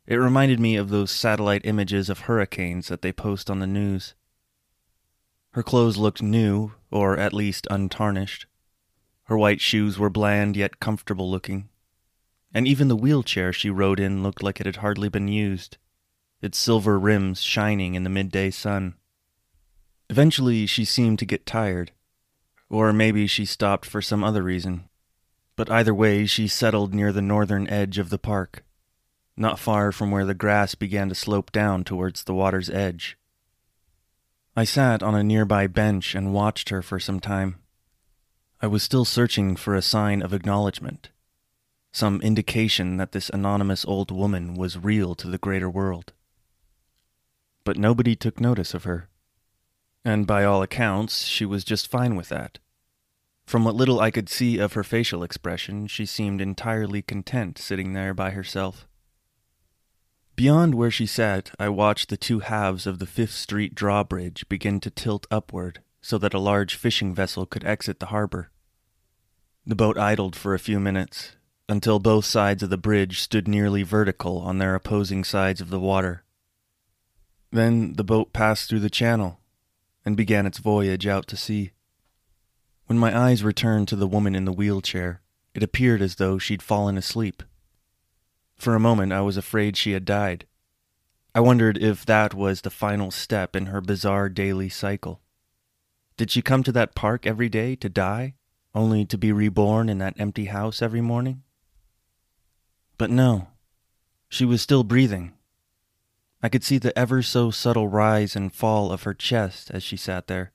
It 0.07 0.15
reminded 0.15 0.59
me 0.59 0.77
of 0.77 0.89
those 0.89 1.11
satellite 1.11 1.65
images 1.65 2.09
of 2.09 2.21
hurricanes 2.21 2.87
that 2.87 3.01
they 3.01 3.11
post 3.11 3.51
on 3.51 3.59
the 3.59 3.67
news. 3.67 4.15
Her 5.51 5.63
clothes 5.63 5.97
looked 5.97 6.21
new, 6.21 6.73
or 6.91 7.17
at 7.17 7.33
least 7.33 7.67
untarnished. 7.71 8.45
Her 9.23 9.37
white 9.37 9.61
shoes 9.61 9.97
were 9.99 10.09
bland 10.09 10.55
yet 10.55 10.79
comfortable 10.79 11.29
looking. 11.29 11.69
And 12.53 12.67
even 12.67 12.87
the 12.87 12.95
wheelchair 12.95 13.53
she 13.53 13.69
rode 13.69 13.99
in 13.99 14.23
looked 14.23 14.41
like 14.41 14.59
it 14.59 14.65
had 14.65 14.77
hardly 14.77 15.09
been 15.09 15.27
used, 15.27 15.77
its 16.41 16.57
silver 16.57 16.97
rims 16.97 17.41
shining 17.41 17.95
in 17.95 18.03
the 18.03 18.09
midday 18.09 18.49
sun. 18.49 18.95
Eventually, 20.09 20.65
she 20.65 20.85
seemed 20.85 21.19
to 21.19 21.25
get 21.25 21.45
tired. 21.45 21.91
Or 22.69 22.91
maybe 22.91 23.27
she 23.27 23.45
stopped 23.45 23.85
for 23.85 24.01
some 24.01 24.23
other 24.23 24.41
reason. 24.41 24.89
But 25.55 25.69
either 25.69 25.93
way, 25.93 26.25
she 26.25 26.47
settled 26.47 26.93
near 26.93 27.11
the 27.11 27.21
northern 27.21 27.67
edge 27.67 27.97
of 27.97 28.09
the 28.09 28.17
park, 28.17 28.63
not 29.35 29.59
far 29.59 29.91
from 29.91 30.09
where 30.09 30.25
the 30.25 30.33
grass 30.33 30.73
began 30.73 31.09
to 31.09 31.15
slope 31.15 31.51
down 31.51 31.83
towards 31.83 32.23
the 32.23 32.33
water's 32.33 32.69
edge. 32.69 33.18
I 34.59 34.65
sat 34.65 35.01
on 35.01 35.15
a 35.15 35.23
nearby 35.23 35.67
bench 35.67 36.13
and 36.13 36.33
watched 36.33 36.67
her 36.67 36.81
for 36.81 36.99
some 36.99 37.21
time. 37.21 37.59
I 38.61 38.67
was 38.67 38.83
still 38.83 39.05
searching 39.05 39.55
for 39.55 39.73
a 39.73 39.81
sign 39.81 40.21
of 40.21 40.33
acknowledgement, 40.33 41.11
some 41.93 42.21
indication 42.21 42.97
that 42.97 43.13
this 43.13 43.29
anonymous 43.29 43.85
old 43.85 44.11
woman 44.11 44.55
was 44.55 44.77
real 44.77 45.15
to 45.15 45.29
the 45.29 45.37
greater 45.37 45.69
world. 45.69 46.11
But 47.63 47.77
nobody 47.77 48.17
took 48.17 48.41
notice 48.41 48.73
of 48.73 48.83
her, 48.83 49.07
and 50.03 50.27
by 50.27 50.43
all 50.43 50.61
accounts, 50.61 51.23
she 51.23 51.45
was 51.45 51.63
just 51.63 51.87
fine 51.87 52.17
with 52.17 52.27
that. 52.27 52.59
From 53.45 53.63
what 53.63 53.75
little 53.75 54.01
I 54.01 54.11
could 54.11 54.27
see 54.27 54.57
of 54.57 54.73
her 54.73 54.83
facial 54.83 55.23
expression, 55.23 55.87
she 55.87 56.05
seemed 56.05 56.41
entirely 56.41 57.01
content 57.01 57.57
sitting 57.57 57.93
there 57.93 58.13
by 58.13 58.31
herself. 58.31 58.88
Beyond 60.39 60.73
where 60.73 60.89
she 60.89 61.05
sat, 61.05 61.51
I 61.59 61.67
watched 61.67 62.07
the 62.07 62.15
two 62.15 62.39
halves 62.39 62.87
of 62.87 62.99
the 62.99 63.05
Fifth 63.05 63.33
Street 63.33 63.75
drawbridge 63.75 64.47
begin 64.47 64.79
to 64.79 64.89
tilt 64.89 65.27
upward 65.29 65.81
so 65.99 66.17
that 66.17 66.33
a 66.33 66.39
large 66.39 66.75
fishing 66.75 67.13
vessel 67.13 67.45
could 67.45 67.65
exit 67.65 67.99
the 67.99 68.05
harbor. 68.05 68.49
The 69.67 69.75
boat 69.75 69.97
idled 69.97 70.37
for 70.37 70.53
a 70.53 70.57
few 70.57 70.79
minutes, 70.79 71.35
until 71.67 71.99
both 71.99 72.23
sides 72.23 72.63
of 72.63 72.69
the 72.69 72.77
bridge 72.77 73.19
stood 73.19 73.49
nearly 73.49 73.83
vertical 73.83 74.37
on 74.37 74.59
their 74.59 74.75
opposing 74.75 75.25
sides 75.25 75.59
of 75.59 75.71
the 75.71 75.77
water. 75.77 76.23
Then 77.51 77.95
the 77.95 78.05
boat 78.05 78.31
passed 78.31 78.69
through 78.69 78.79
the 78.79 78.89
channel 78.89 79.41
and 80.05 80.15
began 80.15 80.45
its 80.45 80.59
voyage 80.59 81.05
out 81.05 81.27
to 81.27 81.35
sea. 81.35 81.71
When 82.85 82.97
my 82.97 83.13
eyes 83.13 83.43
returned 83.43 83.89
to 83.89 83.97
the 83.97 84.07
woman 84.07 84.35
in 84.35 84.45
the 84.45 84.53
wheelchair, 84.53 85.19
it 85.53 85.63
appeared 85.63 86.01
as 86.01 86.15
though 86.15 86.37
she'd 86.37 86.63
fallen 86.63 86.97
asleep. 86.97 87.43
For 88.59 88.75
a 88.75 88.79
moment, 88.79 89.11
I 89.11 89.21
was 89.21 89.37
afraid 89.37 89.75
she 89.75 89.93
had 89.93 90.05
died. 90.05 90.45
I 91.33 91.39
wondered 91.39 91.77
if 91.77 92.05
that 92.05 92.33
was 92.33 92.61
the 92.61 92.69
final 92.69 93.09
step 93.09 93.55
in 93.55 93.67
her 93.67 93.81
bizarre 93.81 94.29
daily 94.29 94.69
cycle. 94.69 95.21
Did 96.17 96.29
she 96.29 96.41
come 96.41 96.61
to 96.63 96.71
that 96.73 96.93
park 96.93 97.25
every 97.25 97.49
day 97.49 97.75
to 97.77 97.89
die, 97.89 98.35
only 98.75 99.05
to 99.05 99.17
be 99.17 99.31
reborn 99.31 99.89
in 99.89 99.97
that 99.99 100.19
empty 100.19 100.45
house 100.45 100.81
every 100.81 101.01
morning? 101.01 101.43
But 102.97 103.09
no, 103.09 103.47
she 104.27 104.45
was 104.45 104.61
still 104.61 104.83
breathing. 104.83 105.33
I 106.43 106.49
could 106.49 106.63
see 106.63 106.77
the 106.77 106.97
ever 106.99 107.21
so 107.21 107.51
subtle 107.51 107.87
rise 107.87 108.35
and 108.35 108.53
fall 108.53 108.91
of 108.91 109.03
her 109.03 109.13
chest 109.13 109.71
as 109.71 109.81
she 109.81 109.97
sat 109.97 110.27
there 110.27 110.51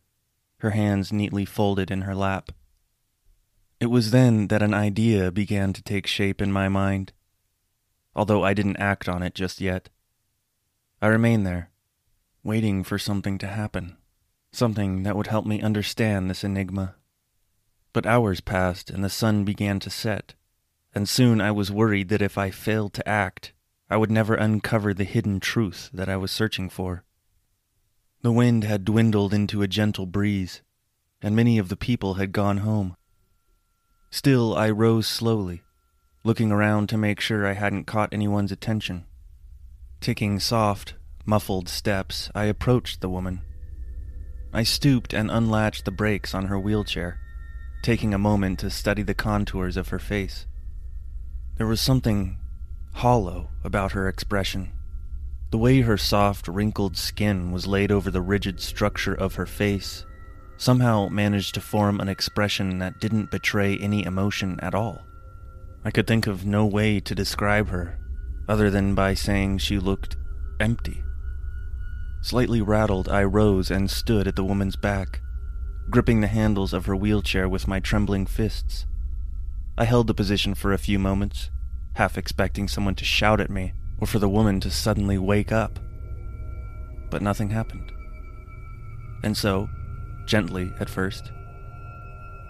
her 0.65 0.71
hands 0.71 1.13
neatly 1.13 1.45
folded 1.45 1.91
in 1.91 2.03
her 2.03 2.15
lap. 2.15 2.51
It 3.81 3.87
was 3.87 4.13
then 4.13 4.49
that 4.49 4.63
an 4.63 4.73
idea 4.73 5.31
began 5.31 5.75
to 5.75 5.83
take 5.83 6.07
shape 6.07 6.41
in 6.41 6.51
my 6.51 6.71
mind, 6.71 7.13
although 8.15 8.45
I 8.45 8.55
didn't 8.55 8.77
act 8.77 9.09
on 9.09 9.23
it 9.23 9.35
just 9.35 9.61
yet. 9.61 9.89
I 11.03 11.09
remained 11.09 11.47
there, 11.47 11.71
waiting 12.43 12.85
for 12.85 12.99
something 12.99 13.39
to 13.39 13.47
happen, 13.47 13.97
something 14.53 15.03
that 15.03 15.17
would 15.17 15.27
help 15.27 15.47
me 15.47 15.61
understand 15.61 16.31
this 16.31 16.45
enigma. 16.45 16.95
But 17.93 18.07
hours 18.07 18.41
passed 18.41 18.91
and 18.91 19.05
the 19.05 19.11
sun 19.11 19.45
began 19.45 19.81
to 19.81 19.91
set, 19.91 20.35
and 20.95 21.09
soon 21.09 21.41
I 21.41 21.51
was 21.51 21.71
worried 21.71 22.09
that 22.09 22.23
if 22.23 22.39
I 22.39 22.51
failed 22.51 22.93
to 22.95 23.09
act, 23.09 23.53
I 23.91 23.97
would 23.97 24.11
never 24.11 24.35
uncover 24.35 24.95
the 24.95 25.05
hidden 25.05 25.41
truth 25.41 25.91
that 25.93 26.09
I 26.09 26.17
was 26.17 26.31
searching 26.31 26.71
for. 26.71 27.05
The 28.23 28.33
wind 28.33 28.65
had 28.65 28.85
dwindled 28.85 29.35
into 29.35 29.61
a 29.61 29.69
gentle 29.69 30.07
breeze, 30.07 30.63
and 31.21 31.37
many 31.37 31.59
of 31.59 31.69
the 31.69 31.77
people 31.77 32.15
had 32.15 32.33
gone 32.33 32.59
home. 32.59 32.97
Still, 34.11 34.55
I 34.57 34.71
rose 34.71 35.07
slowly, 35.07 35.64
looking 36.25 36.51
around 36.51 36.89
to 36.89 36.99
make 36.99 37.21
sure 37.21 37.47
I 37.47 37.53
hadn't 37.53 37.87
caught 37.87 38.13
anyone's 38.13 38.51
attention. 38.51 39.05
Taking 40.01 40.41
soft, 40.41 40.95
muffled 41.25 41.69
steps, 41.69 42.31
I 42.35 42.47
approached 42.47 43.01
the 43.01 43.09
woman. 43.09 43.43
I 44.53 44.65
stooped 44.65 45.13
and 45.13 45.31
unlatched 45.31 45.85
the 45.85 45.91
brakes 45.91 46.35
on 46.35 46.47
her 46.47 46.59
wheelchair, 46.59 47.21
taking 47.83 48.13
a 48.13 48.19
moment 48.19 48.59
to 48.61 48.71
study 48.71 49.03
the 49.03 49.15
contours 49.15 49.77
of 49.77 49.89
her 49.89 49.99
face. 50.01 50.47
There 51.57 51.67
was 51.67 51.81
something 51.81 52.39
hollow 52.95 53.51
about 53.63 53.93
her 53.93 54.09
expression 54.09 54.73
the 55.55 55.59
way 55.59 55.83
her 55.83 55.97
soft, 55.97 56.49
wrinkled 56.49 56.97
skin 56.97 57.53
was 57.53 57.65
laid 57.65 57.93
over 57.93 58.11
the 58.11 58.21
rigid 58.21 58.59
structure 58.59 59.15
of 59.15 59.37
her 59.37 59.47
face 59.47 60.05
somehow 60.57 61.09
managed 61.09 61.55
to 61.55 61.61
form 61.61 62.01
an 62.01 62.09
expression 62.09 62.79
that 62.79 62.99
didn't 62.99 63.31
betray 63.31 63.79
any 63.79 64.05
emotion 64.05 64.59
at 64.59 64.75
all. 64.75 65.07
I 65.85 65.91
could 65.91 66.07
think 66.07 66.27
of 66.27 66.47
no 66.47 66.65
way 66.65 66.99
to 67.01 67.15
describe 67.15 67.69
her 67.69 67.99
other 68.49 68.71
than 68.71 68.95
by 68.95 69.15
saying 69.15 69.59
she 69.59 69.79
looked 69.79 70.17
empty. 70.61 71.03
Slightly 72.23 72.63
rattled, 72.63 73.09
I 73.09 73.23
rose 73.25 73.71
and 73.71 73.91
stood 73.91 74.27
at 74.27 74.37
the 74.37 74.45
woman's 74.45 74.77
back, 74.77 75.21
gripping 75.91 76.21
the 76.21 76.27
handles 76.27 76.73
of 76.73 76.87
her 76.87 76.97
wheelchair 76.97 77.49
with 77.49 77.69
my 77.69 77.81
trembling 77.81 78.27
fists. 78.27 78.87
I 79.77 79.85
held 79.85 80.07
the 80.07 80.15
position 80.15 80.55
for 80.55 80.73
a 80.73 80.79
few 80.79 80.99
moments, 80.99 81.51
half 81.95 82.17
expecting 82.17 82.69
someone 82.69 82.95
to 82.95 83.05
shout 83.05 83.41
at 83.41 83.51
me 83.51 83.73
or 84.01 84.07
for 84.07 84.19
the 84.19 84.29
woman 84.29 84.61
to 84.61 84.71
suddenly 84.71 85.19
wake 85.19 85.53
up. 85.53 85.79
But 87.11 87.23
nothing 87.23 87.51
happened. 87.51 87.93
And 89.23 89.37
so, 89.37 89.69
gently 90.27 90.73
at 90.81 90.89
first, 90.89 91.31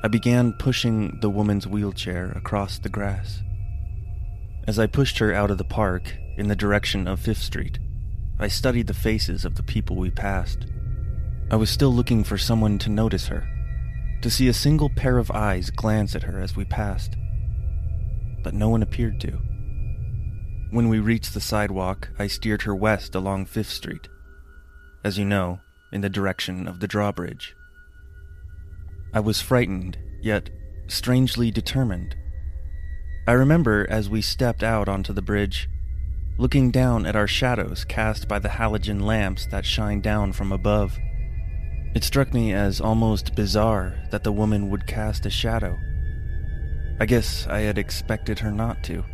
I 0.05 0.09
began 0.09 0.53
pushing 0.53 1.19
the 1.23 1.31
woman's 1.31 1.67
wheelchair 1.67 2.31
across 2.33 2.79
the 2.79 2.90
grass. 2.90 3.40
As 4.67 4.79
I 4.79 4.87
pushed 4.87 5.17
her 5.17 5.33
out 5.33 5.51
of 5.51 5.57
the 5.57 5.64
park 5.64 6.14
in 6.37 6.49
the 6.49 6.55
direction 6.55 7.09
of 7.09 7.21
Fifth 7.21 7.40
Street, 7.40 7.79
I 8.38 8.49
studied 8.49 8.87
the 8.87 8.93
faces 8.93 9.47
of 9.47 9.55
the 9.55 9.62
people 9.62 9.97
we 9.97 10.11
passed. 10.11 10.67
I 11.51 11.57
was 11.57 11.71
still 11.71 11.90
looking 11.90 12.23
for 12.23 12.37
someone 12.37 12.79
to 12.81 12.90
notice 12.90 13.29
her, 13.29 13.49
to 14.21 14.29
see 14.29 14.47
a 14.47 14.53
single 14.53 14.90
pair 14.90 15.17
of 15.17 15.31
eyes 15.31 15.71
glance 15.71 16.14
at 16.14 16.25
her 16.25 16.38
as 16.38 16.55
we 16.55 16.67
passed. 16.67 17.17
But 18.43 18.53
no 18.53 18.69
one 18.69 18.83
appeared 18.83 19.23
to. 19.23 19.38
When 20.71 20.90
we 20.90 20.99
reached 20.99 21.33
the 21.33 21.40
sidewalk, 21.40 22.11
I 22.19 22.27
steered 22.27 22.61
her 22.62 22.77
west 22.77 23.14
along 23.14 23.47
Fifth 23.47 23.71
Street. 23.71 24.09
As 25.03 25.17
you 25.17 25.25
know, 25.25 25.61
in 25.90 26.03
the 26.03 26.11
direction 26.11 26.69
of 26.69 26.81
the 26.81 26.88
drawbridge. 26.88 27.57
I 29.14 29.20
was 29.20 29.40
frightened, 29.40 29.96
yet 30.20 30.50
strangely 30.88 31.53
determined. 31.53 32.16
I 33.29 33.33
remember 33.33 33.87
as 33.88 34.11
we 34.11 34.20
stepped 34.20 34.64
out 34.64 34.88
onto 34.88 35.12
the 35.12 35.22
bridge, 35.22 35.68
looking 36.37 36.72
down 36.72 37.07
at 37.07 37.14
our 37.14 37.29
shadows 37.29 37.85
cast 37.85 38.27
by 38.27 38.40
the 38.40 38.48
halogen 38.48 39.00
lamps 39.00 39.46
that 39.46 39.64
shine 39.64 40.00
down 40.00 40.33
from 40.33 40.50
above. 40.50 40.98
It 41.94 42.03
struck 42.03 42.35
me 42.35 42.53
as 42.53 42.81
almost 42.81 43.37
bizarre 43.37 43.94
that 44.11 44.24
the 44.24 44.33
woman 44.33 44.68
would 44.68 44.88
cast 44.88 45.27
a 45.27 45.31
shadow. 45.31 45.79
I 46.98 47.07
guess 47.07 47.46
I 47.46 47.61
had 47.61 47.79
expected 47.79 48.40
her 48.40 48.50
not 48.50 48.83
to. 48.85 49.05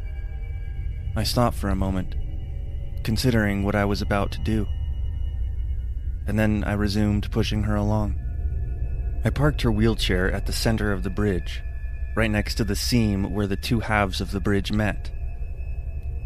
I 1.14 1.24
stopped 1.24 1.58
for 1.58 1.68
a 1.68 1.74
moment, 1.74 2.14
considering 3.04 3.64
what 3.64 3.74
I 3.74 3.84
was 3.84 4.00
about 4.00 4.32
to 4.32 4.40
do. 4.40 4.66
And 6.26 6.38
then 6.38 6.64
I 6.64 6.72
resumed 6.72 7.30
pushing 7.30 7.64
her 7.64 7.76
along. 7.76 8.19
I 9.24 9.30
parked 9.30 9.62
her 9.62 9.72
wheelchair 9.72 10.30
at 10.33 10.46
the 10.46 10.52
center 10.52 10.92
of 10.92 11.02
the 11.02 11.11
bridge, 11.11 11.62
right 12.16 12.30
next 12.30 12.54
to 12.56 12.64
the 12.64 12.76
seam 12.76 13.35
where 13.35 13.46
the 13.46 13.56
two 13.56 13.80
halves 13.80 14.20
of 14.20 14.30
the 14.30 14.40
bridge 14.40 14.72
met. 14.72 15.11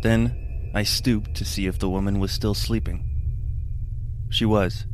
Then 0.02 0.70
I 0.74 0.82
stooped 0.82 1.34
to 1.34 1.44
see 1.44 1.66
if 1.66 1.78
the 1.78 1.90
woman 1.90 2.18
was 2.20 2.32
still 2.32 2.54
sleeping. 2.54 3.04
She 4.30 4.44
was. 4.44 4.86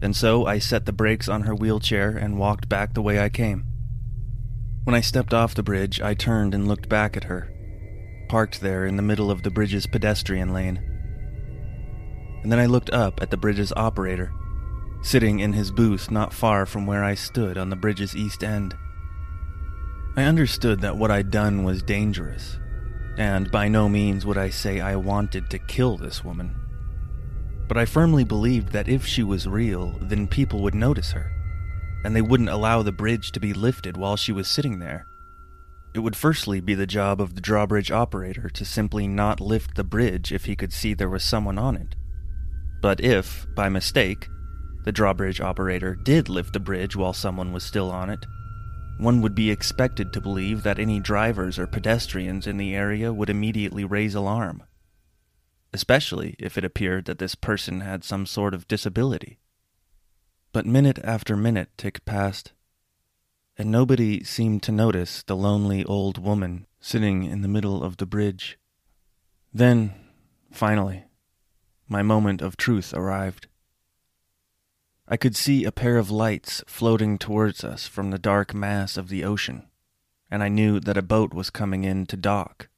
And 0.00 0.14
so 0.14 0.46
I 0.46 0.58
set 0.58 0.86
the 0.86 0.92
brakes 0.92 1.28
on 1.28 1.42
her 1.42 1.54
wheelchair 1.54 2.10
and 2.10 2.38
walked 2.38 2.68
back 2.68 2.94
the 2.94 3.02
way 3.02 3.18
I 3.18 3.28
came. 3.28 3.64
When 4.84 4.94
I 4.94 5.00
stepped 5.00 5.34
off 5.34 5.54
the 5.54 5.62
bridge, 5.62 6.00
I 6.00 6.14
turned 6.14 6.54
and 6.54 6.68
looked 6.68 6.88
back 6.88 7.16
at 7.16 7.24
her 7.24 7.52
parked 8.28 8.60
there 8.60 8.84
in 8.84 8.96
the 8.96 9.02
middle 9.02 9.30
of 9.30 9.42
the 9.42 9.50
bridge's 9.50 9.86
pedestrian 9.86 10.52
lane. 10.52 10.76
And 12.42 12.52
then 12.52 12.58
I 12.58 12.66
looked 12.66 12.90
up 12.90 13.20
at 13.20 13.30
the 13.30 13.36
bridge's 13.36 13.72
operator, 13.74 14.32
sitting 15.02 15.40
in 15.40 15.52
his 15.52 15.70
booth 15.70 16.10
not 16.10 16.32
far 16.32 16.66
from 16.66 16.86
where 16.86 17.04
I 17.04 17.14
stood 17.14 17.56
on 17.56 17.70
the 17.70 17.76
bridge's 17.76 18.16
east 18.16 18.42
end. 18.42 18.76
I 20.16 20.24
understood 20.24 20.80
that 20.80 20.96
what 20.96 21.10
I'd 21.10 21.30
done 21.30 21.62
was 21.62 21.82
dangerous, 21.82 22.58
and 23.16 23.50
by 23.50 23.68
no 23.68 23.88
means 23.88 24.26
would 24.26 24.38
I 24.38 24.50
say 24.50 24.80
I 24.80 24.96
wanted 24.96 25.48
to 25.50 25.58
kill 25.58 25.96
this 25.96 26.24
woman. 26.24 26.54
But 27.68 27.76
I 27.76 27.84
firmly 27.84 28.24
believed 28.24 28.72
that 28.72 28.88
if 28.88 29.06
she 29.06 29.22
was 29.22 29.46
real, 29.46 29.98
then 30.00 30.26
people 30.26 30.60
would 30.62 30.74
notice 30.74 31.12
her, 31.12 31.30
and 32.04 32.16
they 32.16 32.22
wouldn't 32.22 32.48
allow 32.48 32.82
the 32.82 32.92
bridge 32.92 33.30
to 33.32 33.40
be 33.40 33.52
lifted 33.52 33.96
while 33.96 34.16
she 34.16 34.32
was 34.32 34.48
sitting 34.48 34.78
there. 34.78 35.06
It 35.94 36.00
would 36.00 36.16
firstly 36.16 36.60
be 36.60 36.74
the 36.74 36.86
job 36.86 37.20
of 37.20 37.34
the 37.34 37.40
drawbridge 37.40 37.90
operator 37.90 38.48
to 38.50 38.64
simply 38.64 39.06
not 39.06 39.40
lift 39.40 39.74
the 39.74 39.84
bridge 39.84 40.32
if 40.32 40.44
he 40.44 40.56
could 40.56 40.72
see 40.72 40.94
there 40.94 41.08
was 41.08 41.24
someone 41.24 41.58
on 41.58 41.76
it. 41.76 41.94
But 42.80 43.00
if, 43.00 43.46
by 43.54 43.68
mistake, 43.68 44.28
the 44.88 44.92
drawbridge 44.92 45.38
operator 45.38 45.94
did 45.94 46.30
lift 46.30 46.54
the 46.54 46.58
bridge 46.58 46.96
while 46.96 47.12
someone 47.12 47.52
was 47.52 47.62
still 47.62 47.90
on 47.90 48.08
it, 48.08 48.24
one 48.96 49.20
would 49.20 49.34
be 49.34 49.50
expected 49.50 50.14
to 50.14 50.18
believe 50.18 50.62
that 50.62 50.78
any 50.78 50.98
drivers 50.98 51.58
or 51.58 51.66
pedestrians 51.66 52.46
in 52.46 52.56
the 52.56 52.74
area 52.74 53.12
would 53.12 53.28
immediately 53.28 53.84
raise 53.84 54.14
alarm, 54.14 54.62
especially 55.74 56.34
if 56.38 56.56
it 56.56 56.64
appeared 56.64 57.04
that 57.04 57.18
this 57.18 57.34
person 57.34 57.82
had 57.82 58.02
some 58.02 58.24
sort 58.24 58.54
of 58.54 58.66
disability. 58.66 59.38
But 60.52 60.64
minute 60.64 60.98
after 61.04 61.36
minute 61.36 61.68
ticked 61.76 62.06
past, 62.06 62.54
and 63.58 63.70
nobody 63.70 64.24
seemed 64.24 64.62
to 64.62 64.72
notice 64.72 65.22
the 65.22 65.36
lonely 65.36 65.84
old 65.84 66.16
woman 66.16 66.66
sitting 66.80 67.24
in 67.24 67.42
the 67.42 67.46
middle 67.46 67.84
of 67.84 67.98
the 67.98 68.06
bridge. 68.06 68.58
Then, 69.52 69.92
finally, 70.50 71.04
my 71.86 72.00
moment 72.00 72.40
of 72.40 72.56
truth 72.56 72.94
arrived. 72.94 73.48
I 75.10 75.16
could 75.16 75.34
see 75.34 75.64
a 75.64 75.72
pair 75.72 75.96
of 75.96 76.10
lights 76.10 76.62
floating 76.66 77.16
towards 77.16 77.64
us 77.64 77.86
from 77.86 78.10
the 78.10 78.18
dark 78.18 78.52
mass 78.52 78.98
of 78.98 79.08
the 79.08 79.24
ocean, 79.24 79.66
and 80.30 80.42
I 80.42 80.48
knew 80.48 80.80
that 80.80 80.98
a 80.98 81.02
boat 81.02 81.32
was 81.32 81.48
coming 81.48 81.84
in 81.84 82.04
to 82.06 82.16
dock. 82.16 82.68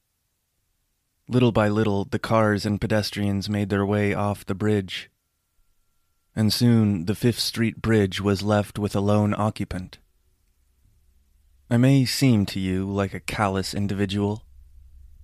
Little 1.29 1.51
by 1.51 1.69
little, 1.69 2.05
the 2.05 2.21
cars 2.21 2.65
and 2.65 2.81
pedestrians 2.81 3.49
made 3.51 3.69
their 3.69 3.85
way 3.85 4.15
off 4.15 4.47
the 4.47 4.55
bridge, 4.55 5.11
and 6.37 6.53
soon 6.53 7.07
the 7.07 7.17
Fifth 7.17 7.41
Street 7.41 7.83
Bridge 7.83 8.21
was 8.21 8.45
left 8.45 8.79
with 8.79 8.95
a 8.95 9.01
lone 9.01 9.35
occupant. 9.37 9.99
I 11.69 11.79
may 11.79 12.05
seem 12.05 12.47
to 12.47 12.61
you 12.61 12.89
like 12.89 13.13
a 13.13 13.19
callous 13.19 13.75
individual, 13.75 14.45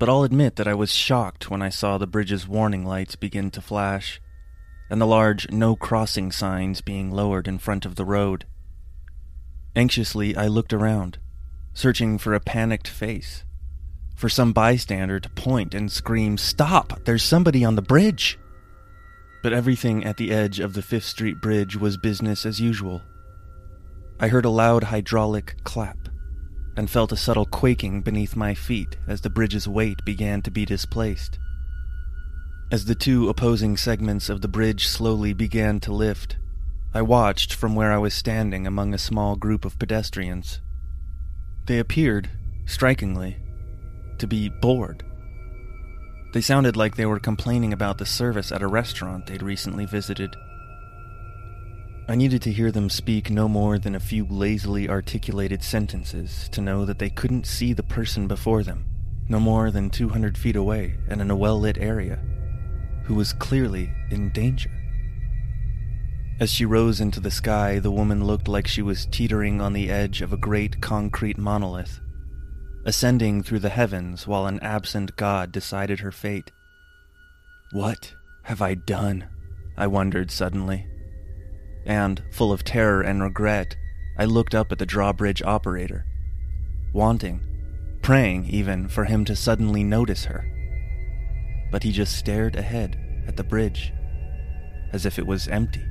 but 0.01 0.09
I'll 0.09 0.25
admit 0.25 0.57
that 0.57 0.69
I 0.69 0.75
was 0.75 0.93
shocked 0.93 1.51
when 1.51 1.63
I 1.63 1.69
saw 1.69 1.99
the 1.99 2.09
bridge's 2.09 2.49
warning 2.49 2.85
lights 2.85 3.15
begin 3.15 3.53
to 3.53 3.61
flash 3.61 4.21
and 4.89 5.01
the 5.01 5.07
large 5.07 5.51
no 5.51 5.77
crossing 5.77 6.31
signs 6.31 6.81
being 6.81 7.11
lowered 7.11 7.49
in 7.49 7.59
front 7.59 7.85
of 7.85 7.97
the 7.97 8.05
road. 8.05 8.45
Anxiously, 9.75 10.37
I 10.37 10.47
looked 10.47 10.73
around, 10.73 11.19
searching 11.75 12.19
for 12.19 12.35
a 12.35 12.41
panicked 12.41 12.89
face, 12.89 13.45
for 14.15 14.29
some 14.29 14.53
bystander 14.53 15.21
to 15.21 15.29
point 15.29 15.75
and 15.75 15.93
scream, 15.93 16.39
Stop! 16.39 17.05
There's 17.05 17.23
somebody 17.23 17.65
on 17.65 17.77
the 17.77 17.83
bridge! 17.83 18.39
But 19.43 19.53
everything 19.53 20.05
at 20.05 20.17
the 20.17 20.33
edge 20.33 20.59
of 20.59 20.73
the 20.73 20.83
Fifth 20.83 21.05
Street 21.05 21.41
Bridge 21.41 21.77
was 21.77 21.97
business 21.99 22.47
as 22.47 22.59
usual. 22.59 23.03
I 24.19 24.29
heard 24.29 24.47
a 24.47 24.51
loud 24.51 24.85
hydraulic 24.85 25.57
clap 25.65 26.09
and 26.77 26.91
felt 26.91 27.13
a 27.13 27.17
subtle 27.17 27.47
quaking 27.47 28.01
beneath 28.01 28.35
my 28.35 28.55
feet 28.55 28.97
as 29.07 29.21
the 29.21 29.31
bridge's 29.31 29.69
weight 29.69 30.05
began 30.05 30.43
to 30.43 30.51
be 30.51 30.65
displaced. 30.65 31.39
As 32.69 32.87
the 32.87 32.97
two 32.97 33.29
opposing 33.29 33.77
segments 33.77 34.29
of 34.29 34.41
the 34.41 34.49
bridge 34.49 34.89
slowly 34.89 35.33
began 35.33 35.79
to 35.81 35.95
lift, 35.95 36.37
I 36.93 37.01
watched 37.01 37.55
from 37.55 37.77
where 37.77 37.93
I 37.93 37.99
was 37.99 38.13
standing 38.13 38.67
among 38.67 38.93
a 38.93 38.99
small 38.99 39.37
group 39.37 39.65
of 39.65 39.79
pedestrians. 39.79 40.61
They 41.67 41.79
appeared, 41.79 42.29
strikingly, 42.65 43.37
to 44.19 44.27
be 44.27 44.49
bored. 44.49 45.05
They 46.33 46.41
sounded 46.41 46.77
like 46.77 46.97
they 46.97 47.07
were 47.07 47.21
complaining 47.21 47.73
about 47.73 47.99
the 47.99 48.05
service 48.05 48.51
at 48.51 48.63
a 48.63 48.67
restaurant 48.67 49.27
they'd 49.27 49.45
recently 49.45 49.87
visited. 49.87 50.35
I 52.09 52.17
needed 52.17 52.43
to 52.43 52.53
hear 52.53 52.73
them 52.73 52.91
speak 52.91 53.31
no 53.31 53.47
more 53.49 53.79
than 53.79 53.95
a 53.95 54.01
few 54.01 54.27
lazily 54.27 54.89
articulated 54.89 55.63
sentences 55.63 56.49
to 56.51 56.61
know 56.61 56.85
that 56.85 56.99
they 56.99 57.11
couldn't 57.11 57.47
see 57.47 57.73
the 57.73 57.85
person 57.85 58.27
before 58.27 58.65
them, 58.65 58.87
no 59.29 59.39
more 59.39 59.71
than 59.71 59.89
200 59.89 60.37
feet 60.37 60.57
away 60.57 60.97
and 61.09 61.21
in 61.21 61.31
a 61.31 61.37
well 61.37 61.61
lit 61.61 61.79
area 61.79 62.19
who 63.07 63.15
was 63.15 63.33
clearly 63.33 63.93
in 64.11 64.31
danger. 64.31 64.71
As 66.41 66.51
she 66.51 66.65
rose 66.65 67.01
into 67.01 67.21
the 67.21 67.31
sky, 67.31 67.79
the 67.79 67.91
woman 67.91 68.25
looked 68.25 68.49
like 68.49 68.67
she 68.67 68.83
was 68.83 69.07
teetering 69.07 69.61
on 69.61 69.73
the 69.73 69.91
edge 69.91 70.23
of 70.23 70.33
a 70.33 70.37
great 70.37 70.81
concrete 70.81 71.39
monolith, 71.39 72.01
ascending 72.85 73.43
through 73.43 73.61
the 73.61 73.71
heavens 73.71 74.27
while 74.27 74.47
an 74.47 74.61
absent 74.61 75.17
god 75.17 75.53
decided 75.53 76.01
her 76.01 76.11
fate. 76.11 76.51
What 77.73 78.13
have 78.43 78.61
I 78.61 78.75
done? 78.75 79.29
I 79.77 79.87
wondered 79.87 80.31
suddenly. 80.31 80.87
And, 81.87 82.23
full 82.33 82.53
of 82.53 82.65
terror 82.65 83.03
and 83.03 83.23
regret, 83.23 83.77
I 84.19 84.25
looked 84.25 84.55
up 84.55 84.73
at 84.73 84.79
the 84.79 84.87
drawbridge 84.87 85.43
operator, 85.43 86.05
wanting, 86.93 87.41
praying 88.03 88.47
even, 88.47 88.89
for 88.89 89.05
him 89.05 89.25
to 89.27 89.37
suddenly 89.37 89.85
notice 89.85 90.25
her 90.25 90.45
but 91.71 91.83
he 91.83 91.93
just 91.93 92.17
stared 92.17 92.57
ahead 92.57 92.99
at 93.27 93.37
the 93.37 93.45
bridge, 93.45 93.93
as 94.93 95.07
if 95.07 95.19
it 95.19 95.27
was 95.27 95.49
empty. 95.49 95.85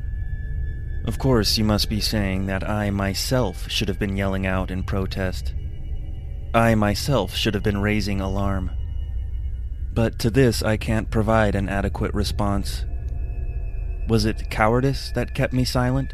Of 1.05 1.19
course, 1.19 1.57
you 1.57 1.63
must 1.63 1.89
be 1.89 2.01
saying 2.01 2.47
that 2.47 2.67
I 2.67 2.89
myself 2.89 3.69
should 3.69 3.88
have 3.88 3.99
been 3.99 4.17
yelling 4.17 4.47
out 4.47 4.71
in 4.71 4.83
protest. 4.83 5.53
I 6.53 6.73
myself 6.73 7.35
should 7.35 7.53
have 7.53 7.63
been 7.63 7.81
raising 7.81 8.21
alarm. 8.21 8.71
But 9.93 10.17
to 10.19 10.29
this, 10.29 10.63
I 10.63 10.77
can't 10.77 11.11
provide 11.11 11.53
an 11.53 11.69
adequate 11.69 12.13
response. 12.13 12.85
Was 14.07 14.25
it 14.25 14.49
cowardice 14.49 15.11
that 15.13 15.35
kept 15.35 15.53
me 15.53 15.63
silent? 15.63 16.13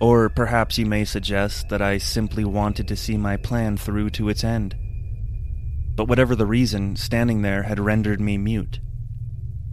Or 0.00 0.28
perhaps 0.28 0.78
you 0.78 0.86
may 0.86 1.04
suggest 1.04 1.68
that 1.68 1.82
I 1.82 1.98
simply 1.98 2.44
wanted 2.44 2.86
to 2.88 2.96
see 2.96 3.16
my 3.16 3.36
plan 3.36 3.76
through 3.76 4.10
to 4.10 4.28
its 4.28 4.44
end. 4.44 4.76
But 5.96 6.08
whatever 6.08 6.36
the 6.36 6.46
reason, 6.46 6.94
standing 6.96 7.42
there 7.42 7.62
had 7.62 7.80
rendered 7.80 8.20
me 8.20 8.36
mute. 8.36 8.80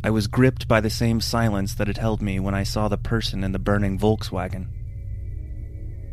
I 0.06 0.10
was 0.10 0.28
gripped 0.28 0.68
by 0.68 0.82
the 0.82 0.90
same 0.90 1.22
silence 1.22 1.76
that 1.76 1.88
had 1.88 1.98
held 1.98 2.22
me 2.22 2.40
when 2.40 2.56
I 2.56 2.64
saw 2.64 2.88
the 2.88 2.98
person 2.98 3.44
in 3.44 3.52
the 3.52 3.60
burning 3.60 4.00
Volkswagen. 4.00 4.70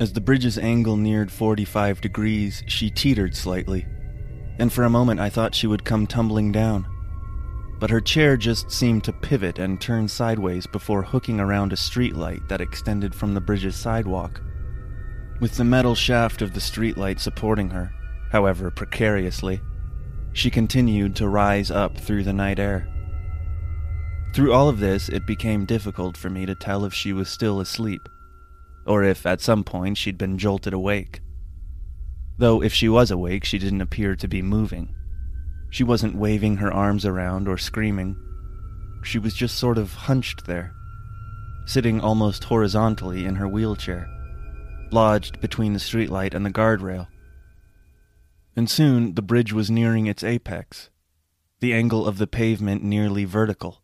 As 0.00 0.12
the 0.12 0.20
bridge's 0.20 0.58
angle 0.58 0.96
neared 0.96 1.30
45 1.30 2.00
degrees, 2.00 2.62
she 2.66 2.90
teetered 2.90 3.36
slightly, 3.36 3.86
and 4.58 4.72
for 4.72 4.84
a 4.84 4.90
moment 4.90 5.20
I 5.20 5.28
thought 5.28 5.54
she 5.54 5.66
would 5.66 5.84
come 5.84 6.06
tumbling 6.06 6.52
down. 6.52 6.86
But 7.78 7.90
her 7.90 8.00
chair 8.00 8.36
just 8.36 8.70
seemed 8.70 9.04
to 9.04 9.12
pivot 9.12 9.58
and 9.58 9.80
turn 9.80 10.08
sideways 10.08 10.66
before 10.66 11.02
hooking 11.02 11.40
around 11.40 11.72
a 11.72 11.76
streetlight 11.76 12.48
that 12.48 12.60
extended 12.60 13.14
from 13.14 13.34
the 13.34 13.40
bridge's 13.40 13.76
sidewalk. 13.76 14.40
With 15.40 15.56
the 15.56 15.64
metal 15.64 15.94
shaft 15.94 16.42
of 16.42 16.52
the 16.52 16.60
streetlight 16.60 17.20
supporting 17.20 17.70
her, 17.70 17.92
however 18.30 18.70
precariously, 18.70 19.60
she 20.32 20.50
continued 20.50 21.16
to 21.16 21.28
rise 21.28 21.70
up 21.70 21.96
through 21.96 22.24
the 22.24 22.32
night 22.32 22.58
air. 22.58 22.86
Through 24.32 24.52
all 24.52 24.68
of 24.68 24.78
this, 24.78 25.08
it 25.08 25.26
became 25.26 25.64
difficult 25.64 26.16
for 26.16 26.30
me 26.30 26.46
to 26.46 26.54
tell 26.54 26.84
if 26.84 26.94
she 26.94 27.12
was 27.12 27.28
still 27.28 27.60
asleep, 27.60 28.08
or 28.86 29.02
if 29.02 29.26
at 29.26 29.40
some 29.40 29.64
point 29.64 29.98
she'd 29.98 30.18
been 30.18 30.38
jolted 30.38 30.72
awake. 30.72 31.20
Though 32.38 32.62
if 32.62 32.72
she 32.72 32.88
was 32.88 33.10
awake, 33.10 33.44
she 33.44 33.58
didn't 33.58 33.80
appear 33.80 34.14
to 34.16 34.28
be 34.28 34.40
moving. 34.40 34.94
She 35.68 35.84
wasn't 35.84 36.16
waving 36.16 36.56
her 36.56 36.72
arms 36.72 37.04
around 37.04 37.48
or 37.48 37.58
screaming. 37.58 38.16
She 39.02 39.18
was 39.18 39.34
just 39.34 39.58
sort 39.58 39.78
of 39.78 39.92
hunched 39.92 40.46
there, 40.46 40.72
sitting 41.66 42.00
almost 42.00 42.44
horizontally 42.44 43.24
in 43.26 43.34
her 43.34 43.48
wheelchair, 43.48 44.08
lodged 44.92 45.40
between 45.40 45.72
the 45.72 45.78
streetlight 45.80 46.34
and 46.34 46.46
the 46.46 46.50
guardrail 46.50 47.08
and 48.56 48.68
soon 48.68 49.14
the 49.14 49.22
bridge 49.22 49.52
was 49.52 49.70
nearing 49.70 50.06
its 50.06 50.24
apex, 50.24 50.90
the 51.60 51.72
angle 51.74 52.06
of 52.06 52.18
the 52.18 52.26
pavement 52.26 52.82
nearly 52.82 53.24
vertical. 53.24 53.82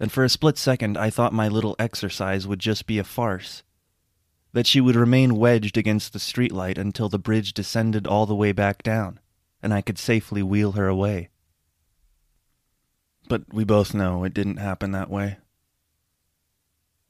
And 0.00 0.12
for 0.12 0.24
a 0.24 0.28
split 0.28 0.56
second, 0.56 0.96
I 0.96 1.10
thought 1.10 1.32
my 1.32 1.48
little 1.48 1.76
exercise 1.78 2.46
would 2.46 2.60
just 2.60 2.86
be 2.86 2.98
a 2.98 3.04
farce, 3.04 3.62
that 4.52 4.66
she 4.66 4.80
would 4.80 4.96
remain 4.96 5.36
wedged 5.36 5.76
against 5.76 6.12
the 6.12 6.18
streetlight 6.18 6.78
until 6.78 7.08
the 7.08 7.18
bridge 7.18 7.52
descended 7.52 8.06
all 8.06 8.26
the 8.26 8.34
way 8.34 8.52
back 8.52 8.82
down, 8.82 9.20
and 9.62 9.74
I 9.74 9.82
could 9.82 9.98
safely 9.98 10.42
wheel 10.42 10.72
her 10.72 10.86
away. 10.86 11.30
But 13.28 13.52
we 13.52 13.64
both 13.64 13.92
know 13.92 14.24
it 14.24 14.34
didn't 14.34 14.56
happen 14.56 14.92
that 14.92 15.10
way. 15.10 15.38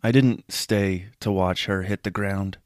I 0.02 0.12
didn't 0.12 0.50
stay 0.52 1.08
to 1.20 1.30
watch 1.30 1.66
her 1.66 1.82
hit 1.82 2.04
the 2.04 2.10
ground. 2.10 2.58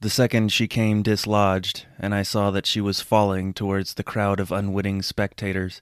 The 0.00 0.10
second 0.10 0.52
she 0.52 0.68
came 0.68 1.02
dislodged, 1.02 1.86
and 1.98 2.14
I 2.14 2.22
saw 2.22 2.50
that 2.50 2.66
she 2.66 2.80
was 2.80 3.00
falling 3.00 3.54
towards 3.54 3.94
the 3.94 4.04
crowd 4.04 4.40
of 4.40 4.52
unwitting 4.52 5.02
spectators, 5.02 5.80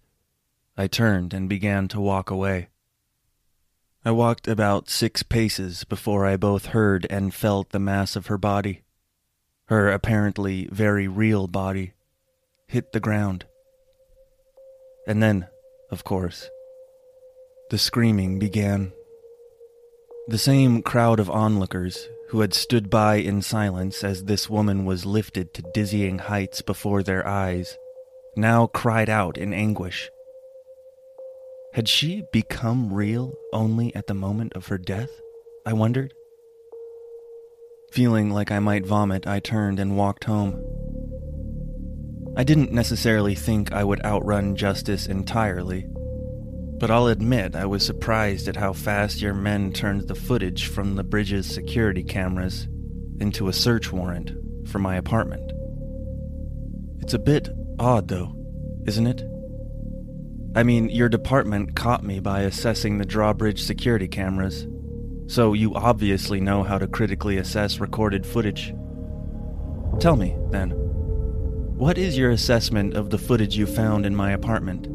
I 0.77 0.87
turned 0.87 1.35
and 1.35 1.48
began 1.48 1.88
to 1.88 2.00
walk 2.00 2.31
away. 2.31 2.69
I 4.04 4.12
walked 4.12 4.46
about 4.46 4.90
six 4.90 5.23
paces 5.23 5.85
before 5.85 6.27
I 6.27 6.37
both 6.37 6.67
heard 6.67 7.06
and 7.10 7.35
felt 7.35 7.71
the 7.71 7.79
mass 7.79 8.17
of 8.17 8.27
her 8.27 8.38
body, 8.38 8.83
her 9.67 9.88
apparently 9.90 10.69
very 10.71 11.08
real 11.08 11.48
body, 11.48 11.94
hit 12.69 12.92
the 12.92 13.00
ground. 13.00 13.46
And 15.08 15.23
then, 15.23 15.48
of 15.90 16.04
course, 16.04 16.48
the 17.71 17.79
screaming 17.79 18.38
began. 18.38 18.92
The 20.29 20.38
same 20.38 20.83
crowd 20.83 21.19
of 21.19 21.31
onlookers 21.31 22.08
who 22.29 22.40
had 22.40 22.54
stood 22.54 22.90
by 22.90 23.16
in 23.16 23.42
silence 23.42 24.02
as 24.02 24.25
this 24.25 24.48
woman 24.48 24.85
was 24.85 25.06
lifted 25.06 25.54
to 25.54 25.70
dizzying 25.75 26.18
heights 26.18 26.62
before 26.62 27.02
their 27.02 27.27
eyes, 27.27 27.77
now 28.37 28.66
cried 28.66 29.08
out 29.08 29.38
in 29.38 29.52
anguish. 29.52 30.10
Had 31.75 31.88
she 31.88 32.22
become 32.33 32.92
real 32.92 33.35
only 33.52 33.94
at 33.94 34.06
the 34.06 34.14
moment 34.14 34.52
of 34.54 34.68
her 34.68 34.79
death? 34.79 35.10
I 35.66 35.72
wondered. 35.72 36.14
Feeling 37.92 38.31
like 38.31 38.50
I 38.50 38.58
might 38.58 38.87
vomit, 38.87 39.27
I 39.27 39.40
turned 39.40 39.79
and 39.79 39.96
walked 39.96 40.25
home. 40.25 40.62
I 42.37 42.42
didn't 42.42 42.72
necessarily 42.72 43.35
think 43.35 43.72
I 43.72 43.85
would 43.85 44.04
outrun 44.04 44.56
justice 44.56 45.06
entirely, 45.06 45.87
But 46.85 46.90
I'll 46.90 47.06
admit 47.06 47.56
I 47.56 47.64
was 47.64 47.82
surprised 47.82 48.46
at 48.46 48.56
how 48.56 48.74
fast 48.74 49.22
your 49.22 49.32
men 49.32 49.72
turned 49.72 50.06
the 50.06 50.14
footage 50.14 50.66
from 50.66 50.96
the 50.96 51.02
bridge's 51.02 51.46
security 51.46 52.02
cameras 52.02 52.68
into 53.20 53.48
a 53.48 53.54
search 53.54 53.90
warrant 53.90 54.32
for 54.68 54.78
my 54.80 54.96
apartment. 54.96 55.50
It's 57.00 57.14
a 57.14 57.18
bit 57.18 57.48
odd, 57.78 58.08
though, 58.08 58.37
isn't 58.87 59.06
it? 59.06 59.22
I 60.54 60.62
mean, 60.62 60.90
your 60.90 61.08
department 61.08 61.74
caught 61.74 62.04
me 62.04 62.20
by 62.20 62.42
assessing 62.42 62.98
the 62.98 63.06
drawbridge 63.06 63.62
security 63.62 64.06
cameras, 64.06 64.66
so 65.26 65.54
you 65.54 65.74
obviously 65.74 66.38
know 66.38 66.62
how 66.64 66.76
to 66.76 66.87
critically 66.87 67.38
assess 67.38 67.80
recorded 67.80 68.26
footage. 68.26 68.74
Tell 70.00 70.16
me, 70.16 70.37
then, 70.50 70.72
what 71.78 71.96
is 71.96 72.18
your 72.18 72.30
assessment 72.30 72.92
of 72.92 73.08
the 73.08 73.16
footage 73.16 73.56
you 73.56 73.66
found 73.66 74.04
in 74.04 74.14
my 74.14 74.32
apartment? 74.32 74.94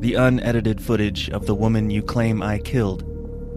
The 0.00 0.14
unedited 0.14 0.80
footage 0.80 1.28
of 1.28 1.44
the 1.44 1.54
woman 1.54 1.90
you 1.90 2.02
claim 2.02 2.42
I 2.42 2.58
killed, 2.58 3.04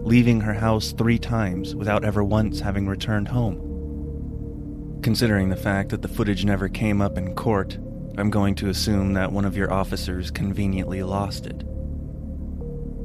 leaving 0.06 0.42
her 0.42 0.52
house 0.52 0.92
three 0.92 1.18
times 1.18 1.74
without 1.74 2.04
ever 2.04 2.22
once 2.22 2.60
having 2.60 2.86
returned 2.86 3.28
home. 3.28 5.00
Considering 5.02 5.48
the 5.48 5.56
fact 5.56 5.88
that 5.88 6.02
the 6.02 6.08
footage 6.08 6.44
never 6.44 6.68
came 6.68 7.00
up 7.00 7.16
in 7.16 7.34
court, 7.34 7.78
I'm 8.18 8.28
going 8.28 8.54
to 8.56 8.68
assume 8.68 9.14
that 9.14 9.32
one 9.32 9.46
of 9.46 9.56
your 9.56 9.72
officers 9.72 10.30
conveniently 10.30 11.02
lost 11.02 11.46
it. 11.46 11.64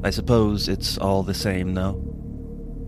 I 0.03 0.09
suppose 0.09 0.67
it's 0.67 0.97
all 0.97 1.23
the 1.23 1.33
same, 1.33 1.75
though. 1.75 2.03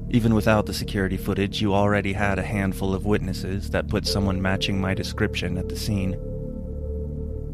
Even 0.09 0.35
without 0.35 0.65
the 0.65 0.73
security 0.73 1.15
footage, 1.15 1.61
you 1.61 1.73
already 1.73 2.11
had 2.11 2.39
a 2.39 2.43
handful 2.43 2.93
of 2.93 3.05
witnesses 3.05 3.69
that 3.69 3.87
put 3.87 4.05
someone 4.05 4.41
matching 4.41 4.81
my 4.81 4.93
description 4.93 5.57
at 5.57 5.69
the 5.69 5.77
scene. 5.77 6.19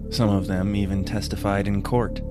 Some 0.09 0.31
of 0.31 0.47
them 0.47 0.75
even 0.75 1.05
testified 1.05 1.67
in 1.67 1.83
court. 1.83 2.21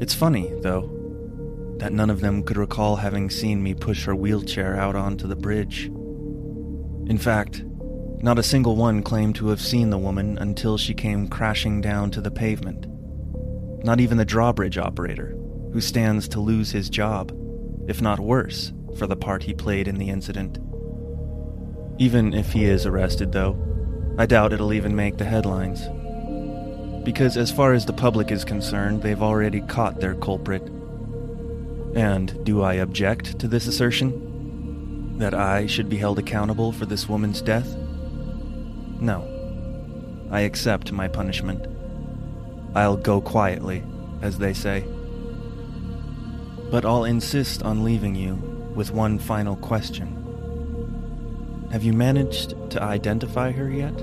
It's 0.00 0.14
funny, 0.14 0.52
though, 0.60 1.76
that 1.78 1.92
none 1.92 2.10
of 2.10 2.20
them 2.20 2.44
could 2.44 2.56
recall 2.56 2.96
having 2.96 3.30
seen 3.30 3.62
me 3.62 3.74
push 3.74 4.04
her 4.04 4.14
wheelchair 4.14 4.76
out 4.76 4.94
onto 4.94 5.26
the 5.26 5.36
bridge. 5.36 5.86
In 7.06 7.18
fact, 7.18 7.64
not 8.20 8.38
a 8.38 8.42
single 8.42 8.76
one 8.76 9.02
claimed 9.02 9.34
to 9.36 9.48
have 9.48 9.60
seen 9.60 9.90
the 9.90 9.98
woman 9.98 10.38
until 10.38 10.78
she 10.78 10.94
came 10.94 11.28
crashing 11.28 11.80
down 11.80 12.10
to 12.12 12.20
the 12.20 12.30
pavement. 12.30 12.86
Not 13.84 14.00
even 14.00 14.18
the 14.18 14.24
drawbridge 14.24 14.78
operator, 14.78 15.36
who 15.72 15.80
stands 15.80 16.28
to 16.28 16.40
lose 16.40 16.70
his 16.70 16.90
job, 16.90 17.32
if 17.88 18.00
not 18.00 18.20
worse, 18.20 18.72
for 18.96 19.06
the 19.06 19.16
part 19.16 19.42
he 19.42 19.54
played 19.54 19.88
in 19.88 19.98
the 19.98 20.10
incident. 20.10 20.58
Even 21.98 22.34
if 22.34 22.52
he 22.52 22.64
is 22.64 22.86
arrested, 22.86 23.32
though, 23.32 23.56
I 24.16 24.26
doubt 24.26 24.52
it'll 24.52 24.72
even 24.72 24.94
make 24.94 25.18
the 25.18 25.24
headlines 25.24 25.80
because 27.04 27.36
as 27.36 27.50
far 27.50 27.72
as 27.72 27.86
the 27.86 27.92
public 27.92 28.30
is 28.30 28.44
concerned, 28.44 29.02
they've 29.02 29.22
already 29.22 29.60
caught 29.62 30.00
their 30.00 30.14
culprit. 30.14 30.62
And 31.94 32.44
do 32.44 32.62
I 32.62 32.74
object 32.74 33.38
to 33.38 33.48
this 33.48 33.66
assertion? 33.66 35.18
That 35.18 35.34
I 35.34 35.66
should 35.66 35.88
be 35.88 35.96
held 35.96 36.18
accountable 36.18 36.72
for 36.72 36.86
this 36.86 37.08
woman's 37.08 37.42
death? 37.42 37.74
No. 39.00 39.26
I 40.30 40.40
accept 40.40 40.92
my 40.92 41.08
punishment. 41.08 41.66
I'll 42.74 42.96
go 42.96 43.20
quietly, 43.20 43.82
as 44.22 44.38
they 44.38 44.52
say. 44.52 44.84
But 46.70 46.84
I'll 46.84 47.04
insist 47.04 47.62
on 47.62 47.82
leaving 47.84 48.14
you 48.14 48.34
with 48.74 48.92
one 48.92 49.18
final 49.18 49.56
question. 49.56 50.14
Have 51.72 51.82
you 51.82 51.92
managed 51.92 52.54
to 52.70 52.82
identify 52.82 53.52
her 53.52 53.70
yet? 53.70 53.94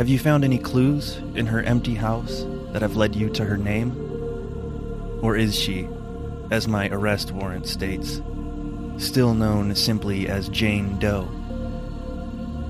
Have 0.00 0.08
you 0.08 0.18
found 0.18 0.44
any 0.44 0.56
clues 0.56 1.18
in 1.34 1.44
her 1.44 1.62
empty 1.62 1.94
house 1.94 2.46
that 2.72 2.80
have 2.80 2.96
led 2.96 3.14
you 3.14 3.28
to 3.28 3.44
her 3.44 3.58
name? 3.58 3.92
Or 5.20 5.36
is 5.36 5.54
she, 5.54 5.90
as 6.50 6.66
my 6.66 6.88
arrest 6.88 7.32
warrant 7.32 7.66
states, 7.66 8.22
still 8.96 9.34
known 9.34 9.74
simply 9.74 10.26
as 10.26 10.48
Jane 10.48 10.98
Doe? 10.98 11.28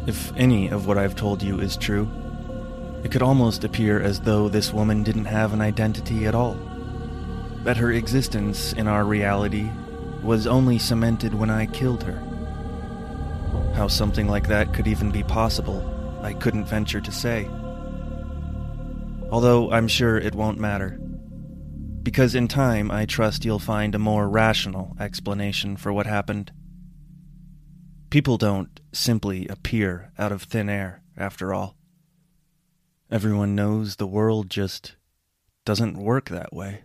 If 0.09 0.37
any 0.37 0.71
of 0.71 0.89
what 0.89 0.99
I've 0.99 1.15
told 1.15 1.41
you 1.41 1.61
is 1.61 1.77
true, 1.77 2.11
it 3.05 3.13
could 3.13 3.23
almost 3.23 3.63
appear 3.63 4.03
as 4.03 4.23
though 4.23 4.49
this 4.49 4.73
woman 4.73 5.05
didn't 5.05 5.27
have 5.27 5.53
an 5.53 5.61
identity 5.61 6.27
at 6.27 6.35
all. 6.35 6.59
That 7.63 7.77
her 7.77 7.93
existence 7.93 8.73
in 8.73 8.89
our 8.89 9.05
reality 9.05 9.71
was 10.25 10.49
only 10.49 10.81
cemented 10.81 11.33
when 11.35 11.49
I 11.49 11.67
killed 11.67 12.03
her. 12.03 12.21
How 13.77 13.87
something 13.87 14.27
like 14.27 14.49
that 14.49 14.75
could 14.75 14.89
even 14.89 15.13
be 15.13 15.23
possible 15.23 15.99
I 16.23 16.35
couldn't 16.35 16.67
venture 16.67 17.01
to 17.01 17.13
say. 17.13 17.49
Although 19.31 19.71
I'm 19.71 19.89
sure 19.89 20.19
it 20.19 20.35
won't 20.35 20.59
matter. 20.59 20.99
Because 22.03 22.35
in 22.35 22.49
time, 22.49 22.91
I 22.91 23.07
trust 23.07 23.45
you'll 23.45 23.59
find 23.59 23.95
a 23.95 23.99
more 23.99 24.29
rational 24.29 24.97
explanation 24.99 25.77
for 25.77 25.93
what 25.93 26.07
happened. 26.07 26.53
People 28.11 28.39
don't 28.39 28.81
simply 28.93 29.47
appear 29.49 30.13
out 30.19 30.33
of 30.33 30.43
thin 30.43 30.69
air, 30.69 31.03
after 31.17 31.55
all. 31.55 31.77
Everyone 33.11 33.55
knows 33.55 33.97
the 33.97 34.07
world 34.07 34.51
just 34.51 34.97
doesn't 35.65 35.97
work 35.97 36.29
that 36.29 36.53
way. 36.53 36.83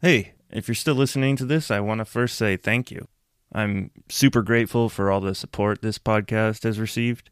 Hey, 0.00 0.34
if 0.50 0.68
you're 0.68 0.74
still 0.74 0.94
listening 0.94 1.36
to 1.36 1.44
this, 1.44 1.70
I 1.70 1.80
want 1.80 2.00
to 2.00 2.04
first 2.04 2.36
say 2.36 2.56
thank 2.56 2.90
you. 2.90 3.08
I'm 3.54 3.90
super 4.08 4.42
grateful 4.42 4.88
for 4.88 5.10
all 5.10 5.20
the 5.20 5.34
support 5.34 5.82
this 5.82 5.98
podcast 5.98 6.62
has 6.62 6.80
received. 6.80 7.30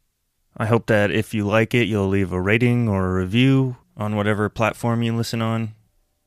I 0.55 0.67
hope 0.67 0.85
that 0.87 1.11
if 1.11 1.33
you 1.33 1.45
like 1.45 1.73
it, 1.73 1.87
you'll 1.87 2.07
leave 2.07 2.31
a 2.31 2.41
rating 2.41 2.87
or 2.87 3.07
a 3.07 3.21
review 3.21 3.77
on 3.97 4.15
whatever 4.15 4.49
platform 4.49 5.01
you 5.01 5.15
listen 5.15 5.41
on. 5.41 5.73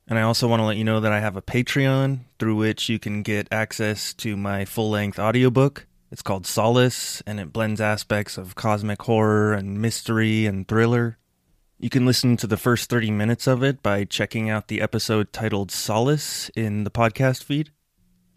And 0.08 0.18
I 0.18 0.22
also 0.22 0.48
want 0.48 0.60
to 0.60 0.64
let 0.64 0.76
you 0.76 0.84
know 0.84 1.00
that 1.00 1.12
I 1.12 1.20
have 1.20 1.36
a 1.36 1.42
Patreon 1.42 2.20
through 2.38 2.56
which 2.56 2.88
you 2.88 2.98
can 2.98 3.22
get 3.22 3.48
access 3.52 4.12
to 4.14 4.36
my 4.36 4.64
full 4.64 4.90
length 4.90 5.18
audiobook. 5.18 5.86
It's 6.10 6.22
called 6.22 6.46
Solace, 6.46 7.22
and 7.26 7.40
it 7.40 7.52
blends 7.52 7.80
aspects 7.80 8.36
of 8.36 8.54
cosmic 8.54 9.02
horror 9.02 9.52
and 9.52 9.80
mystery 9.80 10.46
and 10.46 10.66
thriller. 10.66 11.18
You 11.78 11.90
can 11.90 12.06
listen 12.06 12.36
to 12.38 12.46
the 12.46 12.56
first 12.56 12.90
30 12.90 13.10
minutes 13.10 13.46
of 13.46 13.62
it 13.62 13.82
by 13.82 14.04
checking 14.04 14.50
out 14.50 14.68
the 14.68 14.80
episode 14.80 15.32
titled 15.32 15.70
Solace 15.70 16.50
in 16.54 16.84
the 16.84 16.90
podcast 16.90 17.42
feed 17.42 17.70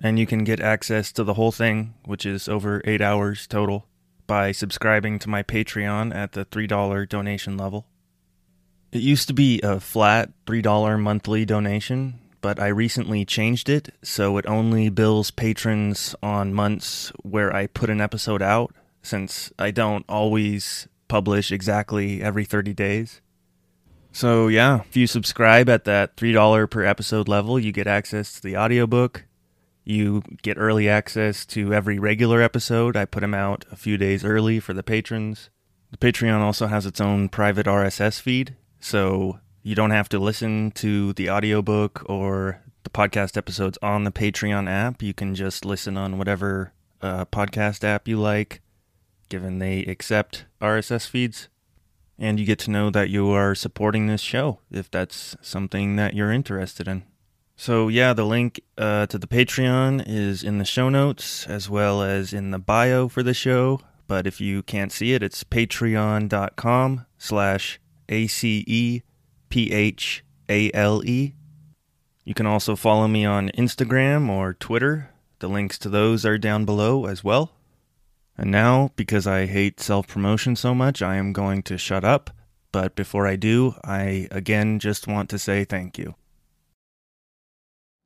and 0.01 0.19
you 0.19 0.25
can 0.25 0.43
get 0.43 0.59
access 0.59 1.11
to 1.13 1.23
the 1.23 1.33
whole 1.33 1.51
thing, 1.51 1.93
which 2.05 2.25
is 2.25 2.47
over 2.47 2.81
eight 2.85 3.01
hours 3.01 3.47
total, 3.47 3.87
by 4.27 4.51
subscribing 4.51 5.19
to 5.19 5.29
my 5.29 5.43
Patreon 5.43 6.13
at 6.13 6.33
the 6.33 6.45
$3 6.45 7.07
donation 7.07 7.57
level. 7.57 7.87
It 8.91 9.01
used 9.01 9.27
to 9.27 9.33
be 9.33 9.59
a 9.61 9.79
flat 9.79 10.29
$3 10.45 10.99
monthly 10.99 11.45
donation, 11.45 12.19
but 12.41 12.59
I 12.59 12.67
recently 12.67 13.25
changed 13.25 13.69
it 13.69 13.89
so 14.01 14.37
it 14.37 14.45
only 14.45 14.89
bills 14.89 15.31
patrons 15.31 16.15
on 16.21 16.53
months 16.53 17.11
where 17.23 17.53
I 17.53 17.67
put 17.67 17.89
an 17.89 18.01
episode 18.01 18.41
out, 18.41 18.73
since 19.01 19.51
I 19.59 19.71
don't 19.71 20.05
always 20.07 20.87
publish 21.07 21.51
exactly 21.51 22.21
every 22.21 22.45
30 22.45 22.73
days. 22.73 23.21
So, 24.11 24.47
yeah, 24.47 24.81
if 24.81 24.97
you 24.97 25.05
subscribe 25.05 25.69
at 25.69 25.83
that 25.83 26.15
$3 26.17 26.69
per 26.69 26.83
episode 26.83 27.27
level, 27.27 27.59
you 27.59 27.71
get 27.71 27.87
access 27.87 28.33
to 28.33 28.41
the 28.41 28.57
audiobook, 28.57 29.25
you 29.87 30.21
get 30.41 30.57
early 30.57 30.89
access 30.89 31.45
to 31.45 31.73
every 31.73 31.97
regular 31.97 32.41
episode. 32.41 32.97
I 32.97 33.05
put 33.05 33.21
them 33.21 33.33
out 33.33 33.65
a 33.71 33.77
few 33.77 33.97
days 33.97 34.25
early 34.25 34.59
for 34.59 34.73
the 34.73 34.83
patrons. 34.83 35.49
The 35.91 35.97
Patreon 35.97 36.41
also 36.41 36.67
has 36.67 36.85
its 36.85 36.99
own 36.99 37.29
private 37.29 37.65
RSS 37.65 38.19
feed, 38.19 38.57
so 38.81 39.39
you 39.63 39.75
don't 39.75 39.91
have 39.91 40.09
to 40.09 40.19
listen 40.19 40.71
to 40.71 41.13
the 41.13 41.29
audiobook 41.29 42.03
or 42.09 42.61
the 42.83 42.89
podcast 42.89 43.37
episodes 43.37 43.77
on 43.81 44.03
the 44.03 44.11
Patreon 44.11 44.69
app. 44.69 45.01
You 45.01 45.13
can 45.13 45.33
just 45.33 45.63
listen 45.63 45.95
on 45.95 46.17
whatever 46.17 46.73
uh, 47.01 47.23
podcast 47.25 47.85
app 47.85 48.09
you 48.09 48.19
like, 48.19 48.61
given 49.29 49.59
they 49.59 49.85
accept 49.85 50.45
RSS 50.61 51.07
feeds. 51.07 51.47
And 52.19 52.39
you 52.39 52.45
get 52.45 52.59
to 52.59 52.71
know 52.71 52.89
that 52.89 53.09
you 53.09 53.29
are 53.29 53.55
supporting 53.55 54.07
this 54.07 54.21
show 54.21 54.59
if 54.69 54.91
that's 54.91 55.37
something 55.41 55.95
that 55.95 56.13
you're 56.13 56.31
interested 56.31 56.87
in. 56.87 57.03
So, 57.59 57.87
yeah, 57.87 58.13
the 58.13 58.23
link 58.23 58.61
uh, 58.77 59.07
to 59.07 59.17
the 59.17 59.25
Patreon 59.25 60.03
is 60.05 60.43
in 60.43 60.59
the 60.59 60.63
show 60.63 60.89
notes 60.89 61.47
as 61.47 61.67
well 61.67 62.03
as 62.03 62.31
in 62.31 62.51
the 62.51 62.59
bio 62.59 63.07
for 63.07 63.23
the 63.23 63.33
show. 63.33 63.81
But 64.05 64.27
if 64.27 64.39
you 64.39 64.61
can't 64.61 64.91
see 64.91 65.13
it, 65.13 65.23
it's 65.23 65.43
patreon.com 65.43 67.07
slash 67.17 67.79
A-C-E-P-H-A-L-E. 68.09 69.03
You 72.23 72.33
can 72.33 72.45
also 72.45 72.75
follow 72.75 73.07
me 73.07 73.25
on 73.25 73.49
Instagram 73.49 74.29
or 74.29 74.53
Twitter. 74.53 75.09
The 75.39 75.49
links 75.49 75.79
to 75.79 75.89
those 75.89 76.27
are 76.27 76.37
down 76.37 76.63
below 76.63 77.07
as 77.07 77.23
well. 77.23 77.53
And 78.37 78.51
now, 78.51 78.91
because 78.95 79.25
I 79.25 79.47
hate 79.47 79.79
self 79.79 80.07
promotion 80.07 80.55
so 80.55 80.75
much, 80.75 81.01
I 81.01 81.15
am 81.15 81.33
going 81.33 81.63
to 81.63 81.77
shut 81.79 82.03
up. 82.03 82.29
But 82.71 82.95
before 82.95 83.25
I 83.25 83.35
do, 83.35 83.73
I 83.83 84.27
again 84.29 84.77
just 84.77 85.07
want 85.07 85.31
to 85.31 85.39
say 85.39 85.65
thank 85.65 85.97
you. 85.97 86.13